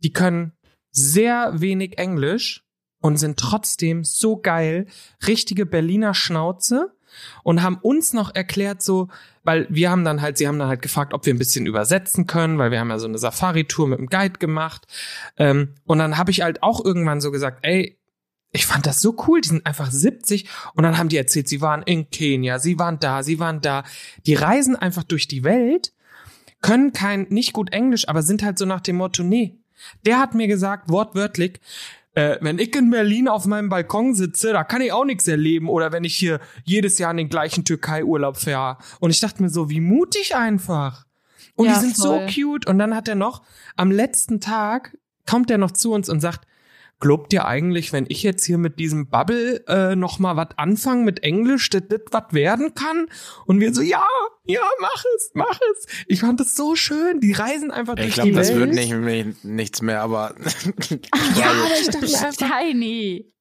Die 0.00 0.12
können 0.12 0.52
sehr 0.90 1.52
wenig 1.60 1.98
Englisch 1.98 2.64
und 3.00 3.16
sind 3.16 3.38
trotzdem 3.38 4.04
so 4.04 4.40
geil. 4.40 4.86
Richtige 5.26 5.66
Berliner 5.66 6.14
Schnauze 6.14 6.96
und 7.42 7.62
haben 7.62 7.78
uns 7.78 8.12
noch 8.12 8.34
erklärt 8.34 8.82
so, 8.82 9.08
weil 9.48 9.66
wir 9.70 9.90
haben 9.90 10.04
dann 10.04 10.20
halt, 10.20 10.36
sie 10.36 10.46
haben 10.46 10.58
dann 10.58 10.68
halt 10.68 10.82
gefragt, 10.82 11.14
ob 11.14 11.24
wir 11.24 11.32
ein 11.32 11.38
bisschen 11.38 11.64
übersetzen 11.64 12.26
können, 12.26 12.58
weil 12.58 12.70
wir 12.70 12.80
haben 12.80 12.90
ja 12.90 12.98
so 12.98 13.08
eine 13.08 13.16
Safari-Tour 13.16 13.88
mit 13.88 13.98
einem 13.98 14.08
Guide 14.08 14.38
gemacht. 14.38 14.86
Ähm, 15.38 15.74
und 15.86 15.96
dann 15.96 16.18
habe 16.18 16.30
ich 16.30 16.42
halt 16.42 16.62
auch 16.62 16.84
irgendwann 16.84 17.22
so 17.22 17.30
gesagt, 17.30 17.60
ey, 17.62 17.98
ich 18.52 18.66
fand 18.66 18.84
das 18.84 19.00
so 19.00 19.16
cool, 19.26 19.40
die 19.40 19.48
sind 19.48 19.64
einfach 19.64 19.90
70 19.90 20.46
und 20.74 20.82
dann 20.82 20.98
haben 20.98 21.08
die 21.08 21.16
erzählt, 21.16 21.48
sie 21.48 21.62
waren 21.62 21.82
in 21.82 22.10
Kenia, 22.10 22.58
sie 22.58 22.78
waren 22.78 22.98
da, 22.98 23.22
sie 23.22 23.38
waren 23.38 23.62
da. 23.62 23.84
Die 24.26 24.34
reisen 24.34 24.76
einfach 24.76 25.04
durch 25.04 25.28
die 25.28 25.44
Welt, 25.44 25.94
können 26.60 26.92
kein, 26.92 27.22
nicht 27.30 27.54
gut 27.54 27.72
Englisch, 27.72 28.06
aber 28.06 28.20
sind 28.20 28.42
halt 28.42 28.58
so 28.58 28.66
nach 28.66 28.82
dem 28.82 28.96
Motto, 28.96 29.22
nee, 29.22 29.56
Der 30.04 30.18
hat 30.18 30.34
mir 30.34 30.46
gesagt, 30.46 30.90
wortwörtlich, 30.90 31.58
äh, 32.14 32.36
wenn 32.40 32.58
ich 32.58 32.74
in 32.74 32.90
Berlin 32.90 33.28
auf 33.28 33.46
meinem 33.46 33.68
Balkon 33.68 34.14
sitze, 34.14 34.52
da 34.52 34.64
kann 34.64 34.80
ich 34.80 34.92
auch 34.92 35.04
nichts 35.04 35.28
erleben. 35.28 35.68
Oder 35.68 35.92
wenn 35.92 36.04
ich 36.04 36.16
hier 36.16 36.40
jedes 36.64 36.98
Jahr 36.98 37.10
in 37.10 37.16
den 37.18 37.28
gleichen 37.28 37.64
Türkei-Urlaub 37.64 38.36
fahre. 38.36 38.78
Und 39.00 39.10
ich 39.10 39.20
dachte 39.20 39.42
mir 39.42 39.50
so, 39.50 39.70
wie 39.70 39.80
mutig 39.80 40.34
einfach. 40.34 41.06
Und 41.54 41.66
Ja, 41.66 41.74
die 41.74 41.80
sind 41.80 41.96
voll. 41.96 42.28
so 42.28 42.34
cute. 42.34 42.66
Und 42.66 42.78
dann 42.78 42.94
hat 42.94 43.08
er 43.08 43.14
noch, 43.14 43.42
am 43.76 43.90
letzten 43.90 44.40
Tag 44.40 44.96
kommt 45.28 45.50
er 45.50 45.58
noch 45.58 45.72
zu 45.72 45.92
uns 45.92 46.08
und 46.08 46.20
sagt, 46.20 46.46
Glaubt 47.00 47.32
ihr 47.32 47.44
eigentlich, 47.44 47.92
wenn 47.92 48.06
ich 48.08 48.24
jetzt 48.24 48.44
hier 48.44 48.58
mit 48.58 48.80
diesem 48.80 49.08
Bubble 49.08 49.64
äh, 49.68 49.94
noch 49.94 50.18
mal 50.18 50.36
was 50.36 50.48
anfange 50.56 51.04
mit 51.04 51.22
Englisch, 51.22 51.70
dass 51.70 51.82
das 51.88 52.00
was 52.10 52.32
werden 52.32 52.74
kann? 52.74 53.06
Und 53.46 53.60
wir 53.60 53.72
so, 53.72 53.82
ja, 53.82 54.04
ja, 54.44 54.62
mach 54.80 55.04
es, 55.16 55.30
mach 55.34 55.60
es. 55.72 55.86
Ich 56.08 56.20
fand 56.20 56.40
das 56.40 56.56
so 56.56 56.74
schön. 56.74 57.20
Die 57.20 57.32
reisen 57.32 57.70
einfach 57.70 57.94
Ich 57.98 58.02
durch 58.02 58.14
glaube, 58.14 58.30
die 58.30 58.34
das 58.34 58.48
Welt. 58.48 58.58
wird 58.58 58.74
nicht, 58.74 58.92
nicht, 58.92 59.44
nichts 59.44 59.80
mehr, 59.80 60.00
aber 60.02 60.34
Ja, 61.36 61.50
aber 61.50 61.70
ich 61.80 61.86
dachte 61.88 62.26
einfach, 62.26 62.60
Tiny. 62.60 63.32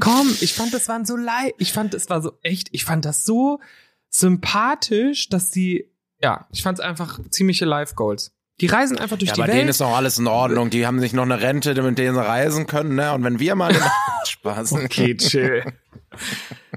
komm, 0.00 0.34
ich 0.40 0.54
fand 0.54 0.72
das 0.72 0.88
waren 0.88 1.04
so 1.04 1.16
leid. 1.16 1.52
Ich 1.58 1.72
fand 1.74 1.92
das 1.92 2.08
war 2.08 2.22
so 2.22 2.32
echt. 2.42 2.68
Ich 2.72 2.86
fand 2.86 3.04
das 3.04 3.24
so 3.24 3.60
sympathisch, 4.08 5.28
dass 5.28 5.50
die, 5.50 5.90
ja, 6.22 6.46
ich 6.50 6.62
fand 6.62 6.78
es 6.78 6.84
einfach 6.84 7.20
ziemliche 7.30 7.64
Life 7.64 7.94
Goals. 7.94 8.32
Die 8.60 8.66
reisen 8.66 8.98
einfach 8.98 9.18
durch 9.18 9.28
ja, 9.28 9.34
die 9.34 9.40
bei 9.42 9.46
Welt. 9.48 9.58
denen 9.58 9.68
ist 9.68 9.80
noch 9.80 9.94
alles 9.94 10.18
in 10.18 10.26
Ordnung. 10.26 10.70
Die 10.70 10.86
haben 10.86 10.98
sich 11.00 11.12
noch 11.12 11.24
eine 11.24 11.40
Rente, 11.40 11.80
mit 11.82 11.98
denen 11.98 12.14
sie 12.14 12.24
reisen 12.26 12.66
können, 12.66 12.94
ne? 12.94 13.12
Und 13.12 13.22
wenn 13.24 13.38
wir 13.38 13.54
mal 13.54 13.74
Spaß. 14.26 14.72
Okay, 14.72 15.16
chill. 15.16 15.64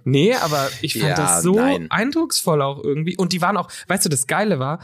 Nee, 0.03 0.33
aber 0.35 0.69
ich 0.81 0.93
fand 0.99 1.09
Ja, 1.11 1.15
das 1.15 1.41
so 1.43 1.53
nein. 1.55 1.87
eindrucksvoll 1.89 2.61
auch 2.61 2.83
irgendwie. 2.83 3.15
Und 3.15 3.31
die 3.31 3.41
waren 3.41 3.55
auch, 3.55 3.69
weißt 3.87 4.05
du, 4.05 4.09
das 4.09 4.27
Geile 4.27 4.59
war, 4.59 4.83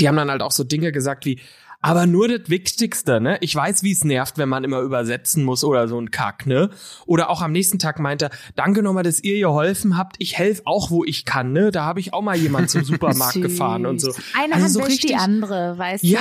die 0.00 0.08
haben 0.08 0.16
dann 0.16 0.30
halt 0.30 0.42
auch 0.42 0.50
so 0.50 0.64
Dinge 0.64 0.90
gesagt 0.90 1.24
wie, 1.26 1.40
aber 1.84 2.06
nur 2.06 2.28
das 2.28 2.48
Wichtigste, 2.48 3.20
ne? 3.20 3.36
Ich 3.40 3.54
weiß, 3.54 3.82
wie 3.82 3.92
es 3.92 4.04
nervt, 4.04 4.38
wenn 4.38 4.48
man 4.48 4.64
immer 4.64 4.80
übersetzen 4.80 5.44
muss 5.44 5.62
oder 5.64 5.86
so 5.88 6.00
ein 6.00 6.10
Kack, 6.10 6.46
ne? 6.46 6.70
Oder 7.06 7.30
auch 7.30 7.42
am 7.42 7.52
nächsten 7.52 7.78
Tag 7.78 7.98
meinte, 8.00 8.30
danke 8.56 8.82
nochmal, 8.82 9.02
dass 9.02 9.22
ihr 9.22 9.38
geholfen 9.38 9.96
habt. 9.98 10.16
Ich 10.18 10.38
helfe 10.38 10.62
auch, 10.64 10.90
wo 10.90 11.04
ich 11.04 11.24
kann, 11.24 11.52
ne? 11.52 11.70
Da 11.70 11.84
habe 11.84 12.00
ich 12.00 12.12
auch 12.14 12.22
mal 12.22 12.36
jemand 12.36 12.70
zum 12.70 12.82
Supermarkt 12.84 13.40
gefahren 13.40 13.86
und 13.86 14.00
so. 14.00 14.12
Eine 14.36 14.54
Also 14.54 14.64
Hand 14.64 14.72
so 14.72 14.80
wäscht 14.80 14.88
die 15.04 15.08
richtig- 15.08 15.18
andere, 15.18 15.78
weißt 15.78 16.02
du? 16.04 16.08
Ja, 16.08 16.20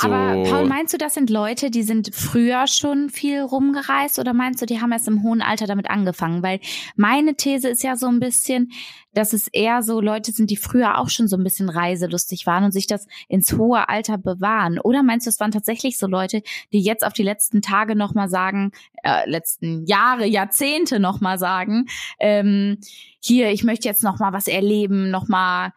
Aber 0.00 0.44
So. 0.44 0.50
Paul, 0.50 0.66
meinst 0.66 0.92
du, 0.92 0.98
das 0.98 1.14
sind 1.14 1.30
Leute, 1.30 1.70
die 1.70 1.82
sind 1.84 2.10
früher 2.14 2.66
schon 2.66 3.08
viel 3.10 3.40
rumgereist 3.40 4.18
oder 4.18 4.34
meinst 4.34 4.60
du, 4.60 4.66
die 4.66 4.80
haben 4.80 4.92
erst 4.92 5.08
im 5.08 5.22
hohen 5.22 5.40
Alter 5.42 5.66
damit 5.66 5.88
angefangen? 5.88 6.42
Weil 6.42 6.60
meine 6.96 7.34
These 7.36 7.68
ist 7.68 7.82
ja 7.82 7.96
so 7.96 8.06
ein 8.08 8.18
bisschen, 8.20 8.72
dass 9.16 9.32
es 9.32 9.48
eher 9.48 9.82
so 9.82 10.02
Leute 10.02 10.30
sind, 10.30 10.50
die 10.50 10.58
früher 10.58 10.98
auch 10.98 11.08
schon 11.08 11.26
so 11.26 11.36
ein 11.36 11.42
bisschen 11.42 11.70
reiselustig 11.70 12.46
waren 12.46 12.64
und 12.64 12.72
sich 12.72 12.86
das 12.86 13.06
ins 13.28 13.54
hohe 13.54 13.88
Alter 13.88 14.18
bewahren. 14.18 14.78
Oder 14.78 15.02
meinst 15.02 15.26
du, 15.26 15.30
es 15.30 15.40
waren 15.40 15.52
tatsächlich 15.52 15.96
so 15.96 16.06
Leute, 16.06 16.42
die 16.72 16.80
jetzt 16.80 17.04
auf 17.04 17.14
die 17.14 17.22
letzten 17.22 17.62
Tage 17.62 17.96
nochmal 17.96 18.28
sagen, 18.28 18.72
äh, 19.02 19.28
letzten 19.28 19.86
Jahre, 19.86 20.26
Jahrzehnte 20.26 21.00
nochmal 21.00 21.38
sagen, 21.38 21.86
ähm, 22.18 22.76
hier, 23.18 23.50
ich 23.52 23.64
möchte 23.64 23.88
jetzt 23.88 24.02
nochmal 24.02 24.34
was 24.34 24.48
erleben, 24.48 25.10
nochmal 25.10 25.72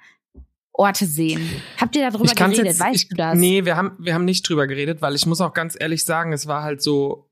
Orte 0.74 1.06
sehen. 1.06 1.50
Habt 1.80 1.96
ihr 1.96 2.10
darüber 2.10 2.26
geredet? 2.34 2.66
jetzt, 2.66 2.80
weißt 2.82 3.04
ich, 3.04 3.08
du 3.08 3.16
das? 3.16 3.38
Nee, 3.38 3.64
wir 3.64 3.78
haben, 3.78 3.96
wir 4.00 4.14
haben 4.16 4.26
nicht 4.26 4.48
drüber 4.48 4.68
geredet, 4.68 5.02
weil 5.02 5.16
ich 5.16 5.26
muss 5.26 5.40
auch 5.40 5.54
ganz 5.54 5.78
ehrlich 5.80 6.04
sagen, 6.04 6.34
es 6.34 6.46
war 6.46 6.64
halt 6.64 6.82
so, 6.82 7.30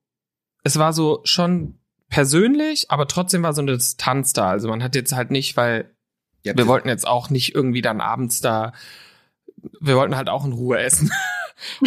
es 0.63 0.79
war 0.79 0.93
so 0.93 1.19
schon 1.25 1.79
persönlich, 2.07 2.89
aber 2.89 3.09
trotzdem 3.09 3.43
war 3.43 3.51
so 3.51 3.61
eine 3.61 3.73
Distanz 3.73 4.31
da. 4.31 4.49
Also 4.49 4.69
man 4.69 4.81
hat 4.81 4.95
jetzt 4.95 5.13
halt 5.13 5.31
nicht, 5.31 5.57
weil 5.57 5.96
wir 6.55 6.67
wollten 6.67 6.87
jetzt 6.89 7.07
auch 7.07 7.29
nicht 7.29 7.55
irgendwie 7.55 7.81
dann 7.81 8.01
abends 8.01 8.41
da, 8.41 8.73
wir 9.81 9.95
wollten 9.95 10.15
halt 10.15 10.29
auch 10.29 10.45
in 10.45 10.53
Ruhe 10.53 10.79
essen. 10.79 11.11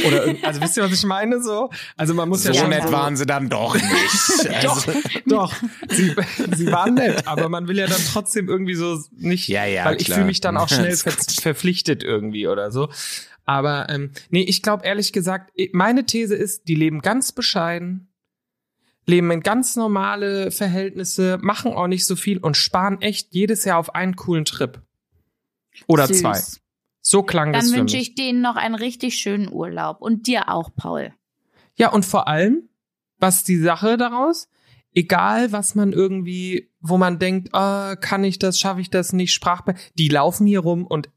Oder, 0.04 0.34
also 0.42 0.60
wisst 0.60 0.76
ihr, 0.76 0.82
was 0.82 0.92
ich 0.92 1.04
meine 1.04 1.40
so? 1.40 1.70
Also 1.96 2.12
man 2.12 2.28
muss 2.28 2.42
so 2.42 2.48
ja 2.50 2.54
schon 2.60 2.70
nett 2.70 2.90
waren 2.90 3.16
sie 3.16 3.24
dann 3.24 3.48
doch 3.48 3.74
nicht. 3.74 3.84
Doch, 4.64 4.86
Also, 4.88 4.92
doch. 5.26 5.54
Sie, 5.88 6.12
sie 6.56 6.66
waren 6.72 6.94
nett, 6.94 7.28
aber 7.28 7.48
man 7.48 7.68
will 7.68 7.78
ja 7.78 7.86
dann 7.86 8.00
trotzdem 8.12 8.48
irgendwie 8.48 8.74
so 8.74 9.00
nicht, 9.16 9.46
Ja, 9.48 9.64
ja, 9.66 9.84
weil 9.84 9.96
ich 10.00 10.06
klar. 10.06 10.16
fühle 10.16 10.26
mich 10.26 10.40
dann 10.40 10.56
auch 10.56 10.68
schnell 10.68 10.96
ver 10.96 11.12
verpflichtet 11.12 12.02
irgendwie 12.02 12.48
oder 12.48 12.72
so. 12.72 12.88
Aber 13.44 13.88
ähm, 13.90 14.10
nee, 14.30 14.42
ich 14.42 14.62
glaube 14.62 14.84
ehrlich 14.84 15.12
gesagt, 15.12 15.52
meine 15.72 16.04
These 16.04 16.34
ist, 16.34 16.66
die 16.66 16.74
leben 16.74 17.00
ganz 17.00 17.30
bescheiden, 17.30 18.08
leben 19.06 19.30
in 19.30 19.40
ganz 19.40 19.76
normale 19.76 20.50
Verhältnisse, 20.50 21.38
machen 21.40 21.72
auch 21.72 21.86
nicht 21.86 22.06
so 22.06 22.16
viel 22.16 22.38
und 22.38 22.56
sparen 22.56 23.00
echt 23.00 23.34
jedes 23.34 23.64
Jahr 23.64 23.78
auf 23.78 23.94
einen 23.94 24.16
coolen 24.16 24.44
Trip. 24.44 24.80
Oder 25.86 26.06
Süß. 26.06 26.20
zwei. 26.20 26.40
So 27.02 27.22
klang 27.22 27.52
das 27.52 27.70
Dann 27.70 27.80
wünsche 27.80 27.96
ich 27.96 28.14
denen 28.14 28.42
noch 28.42 28.56
einen 28.56 28.74
richtig 28.74 29.16
schönen 29.16 29.50
Urlaub. 29.50 30.00
Und 30.00 30.26
dir 30.26 30.48
auch, 30.48 30.70
Paul. 30.74 31.14
Ja, 31.76 31.90
und 31.90 32.04
vor 32.04 32.28
allem, 32.28 32.68
was 33.18 33.42
die 33.42 33.56
Sache 33.58 33.96
daraus, 33.96 34.48
egal 34.94 35.52
was 35.52 35.74
man 35.74 35.92
irgendwie, 35.92 36.70
wo 36.80 36.98
man 36.98 37.18
denkt, 37.18 37.54
ah, 37.54 37.96
kann 37.96 38.24
ich 38.24 38.38
das, 38.38 38.60
schaffe 38.60 38.80
ich 38.80 38.90
das 38.90 39.12
nicht, 39.12 39.32
Sprachbe, 39.32 39.74
die 39.94 40.08
laufen 40.08 40.46
hier 40.46 40.60
rum 40.60 40.86
und 40.86 41.08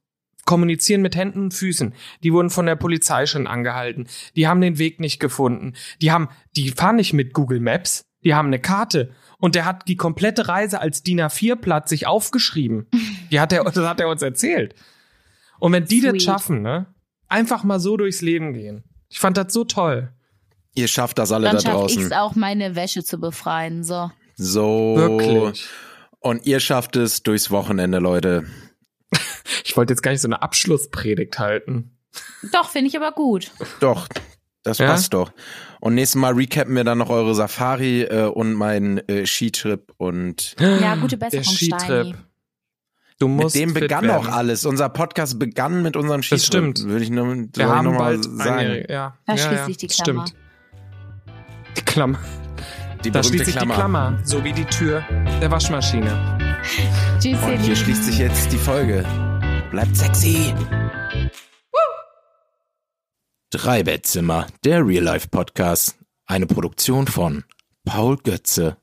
kommunizieren 0.46 1.02
mit 1.02 1.16
Händen 1.16 1.40
und 1.44 1.54
Füßen. 1.54 1.94
Die 2.24 2.34
wurden 2.34 2.50
von 2.50 2.66
der 2.66 2.76
Polizei 2.76 3.26
schon 3.26 3.48
angehalten. 3.48 4.08
Die 4.36 4.48
haben 4.48 4.62
den 4.62 4.78
Weg 4.78 5.00
nicht 5.00 5.20
gefunden. 5.20 5.74
Die 6.02 6.12
haben, 6.12 6.30
die 6.56 6.70
fahren 6.70 6.98
nicht 6.98 7.14
mit 7.14 7.34
Google 7.34 7.60
Maps. 7.60 8.06
Die 8.24 8.34
haben 8.34 8.48
eine 8.48 8.60
Karte. 8.60 9.12
Und 9.40 9.56
der 9.56 9.66
hat 9.66 9.88
die 9.88 9.98
komplette 9.98 10.48
Reise 10.48 10.80
als 10.80 11.04
DIN 11.04 11.20
A4-Blatt 11.22 11.90
sich 11.90 12.08
aufgeschrieben. 12.08 12.88
Die 13.32 13.40
hat 13.40 13.52
er, 13.52 13.64
das 13.72 13.78
hat 13.78 14.00
er 14.00 14.08
uns 14.10 14.22
erzählt. 14.22 14.76
Und 15.60 15.74
wenn 15.74 15.86
die 15.86 16.02
Sweet. 16.02 16.16
das 16.16 16.24
schaffen, 16.24 16.62
ne, 16.62 16.88
einfach 17.28 17.64
mal 17.64 17.80
so 17.80 17.98
durchs 17.98 18.22
Leben 18.22 18.54
gehen. 18.54 18.84
Ich 19.10 19.20
fand 19.20 19.38
das 19.38 19.54
so 19.54 19.64
toll. 19.64 20.12
ihr 20.76 20.88
schafft 20.88 21.20
das 21.20 21.32
alle 21.32 21.46
Dann 21.46 21.56
da 21.58 21.62
schaffe 21.62 21.86
ich 21.88 21.96
draußen. 21.96 22.06
es 22.06 22.12
auch, 22.12 22.36
meine 22.36 22.76
Wäsche 22.76 23.04
zu 23.04 23.20
befreien. 23.20 23.84
So. 23.84 24.12
So. 24.36 24.96
Wirklich. 24.98 25.68
Und 26.20 26.46
ihr 26.46 26.60
schafft 26.60 26.96
es 26.96 27.24
durchs 27.24 27.52
Wochenende, 27.52 28.00
Leute. 28.00 28.46
Ich 29.64 29.76
wollte 29.78 29.94
jetzt 29.94 30.02
gar 30.02 30.12
nicht 30.12 30.22
so 30.22 30.28
eine 30.28 30.42
Abschlusspredigt 30.42 31.40
halten. 31.40 31.98
Doch, 32.52 32.70
finde 32.70 32.90
ich 32.90 32.98
aber 32.98 33.12
gut. 33.12 33.52
Doch, 33.80 34.08
das 34.64 34.78
Ja? 34.78 34.88
passt 34.88 35.14
doch. 35.14 35.32
Und 35.80 35.96
nächstes 35.96 36.20
Mal 36.20 36.34
recappen 36.34 36.76
wir 36.76 36.84
dann 36.84 36.98
noch 37.00 37.10
eure 37.10 37.34
Safari 37.36 38.04
äh, 38.04 38.26
und 38.26 38.54
meinen 38.54 38.98
äh, 39.10 39.26
Skitrip 39.26 39.94
und 39.98 40.56
Ja, 40.60 40.96
gute 40.96 41.18
Der 41.18 41.28
Besserung, 41.28 41.44
Skitrip. 41.56 41.82
Steini. 41.82 42.16
Du 43.20 43.28
mit 43.28 43.44
musst 43.44 43.56
dem 43.56 43.70
fit 43.72 43.82
begann 43.82 44.06
werden. 44.06 44.26
auch 44.26 44.28
alles. 44.28 44.66
Unser 44.66 44.90
Podcast 44.90 45.40
begann 45.40 45.82
mit 45.82 45.96
unserem 45.96 46.24
Skitrip. 46.24 46.46
stimmt. 46.46 46.84
Würde 46.86 47.04
ich 47.04 47.10
nur, 47.10 47.28
Wir 47.36 47.48
ich 47.58 47.64
haben 47.64 47.86
noch 47.86 47.94
mal 47.94 48.00
bald 48.00 48.24
sagen. 48.26 48.50
einjährig- 48.60 48.92
ja. 48.92 49.18
Da 49.26 49.34
ja, 49.34 49.38
schließt 49.38 49.60
ja, 49.62 49.66
sich 49.66 49.78
die 49.78 49.88
das 49.88 49.98
Klammer. 49.98 50.28
Stimmt. 50.28 50.40
Die 51.78 51.82
Klammer. 51.82 52.20
Die 53.04 53.12
Da 53.12 53.24
schließt 53.24 53.46
sich 53.46 53.56
Klammer. 53.56 53.74
die 53.74 53.80
Klammer, 53.80 54.20
so 54.24 54.44
wie 54.44 54.54
die 54.54 54.66
Tür 54.66 55.04
der 55.42 55.52
Waschmaschine. 55.52 56.38
Tschüss, 57.20 57.38
Und 57.44 57.58
hier 57.60 57.76
schließt 57.76 58.04
sich 58.06 58.18
jetzt 58.20 58.52
die 58.54 58.58
Folge. 58.58 59.04
Bleibt 59.74 59.98
sexy. 59.98 60.54
Drei 63.50 63.82
Bettzimmer, 63.82 64.46
der 64.64 64.86
Real 64.86 65.04
Life 65.04 65.30
Podcast. 65.30 65.98
Eine 66.28 66.46
Produktion 66.46 67.08
von 67.08 67.44
Paul 67.84 68.18
Götze 68.18 68.78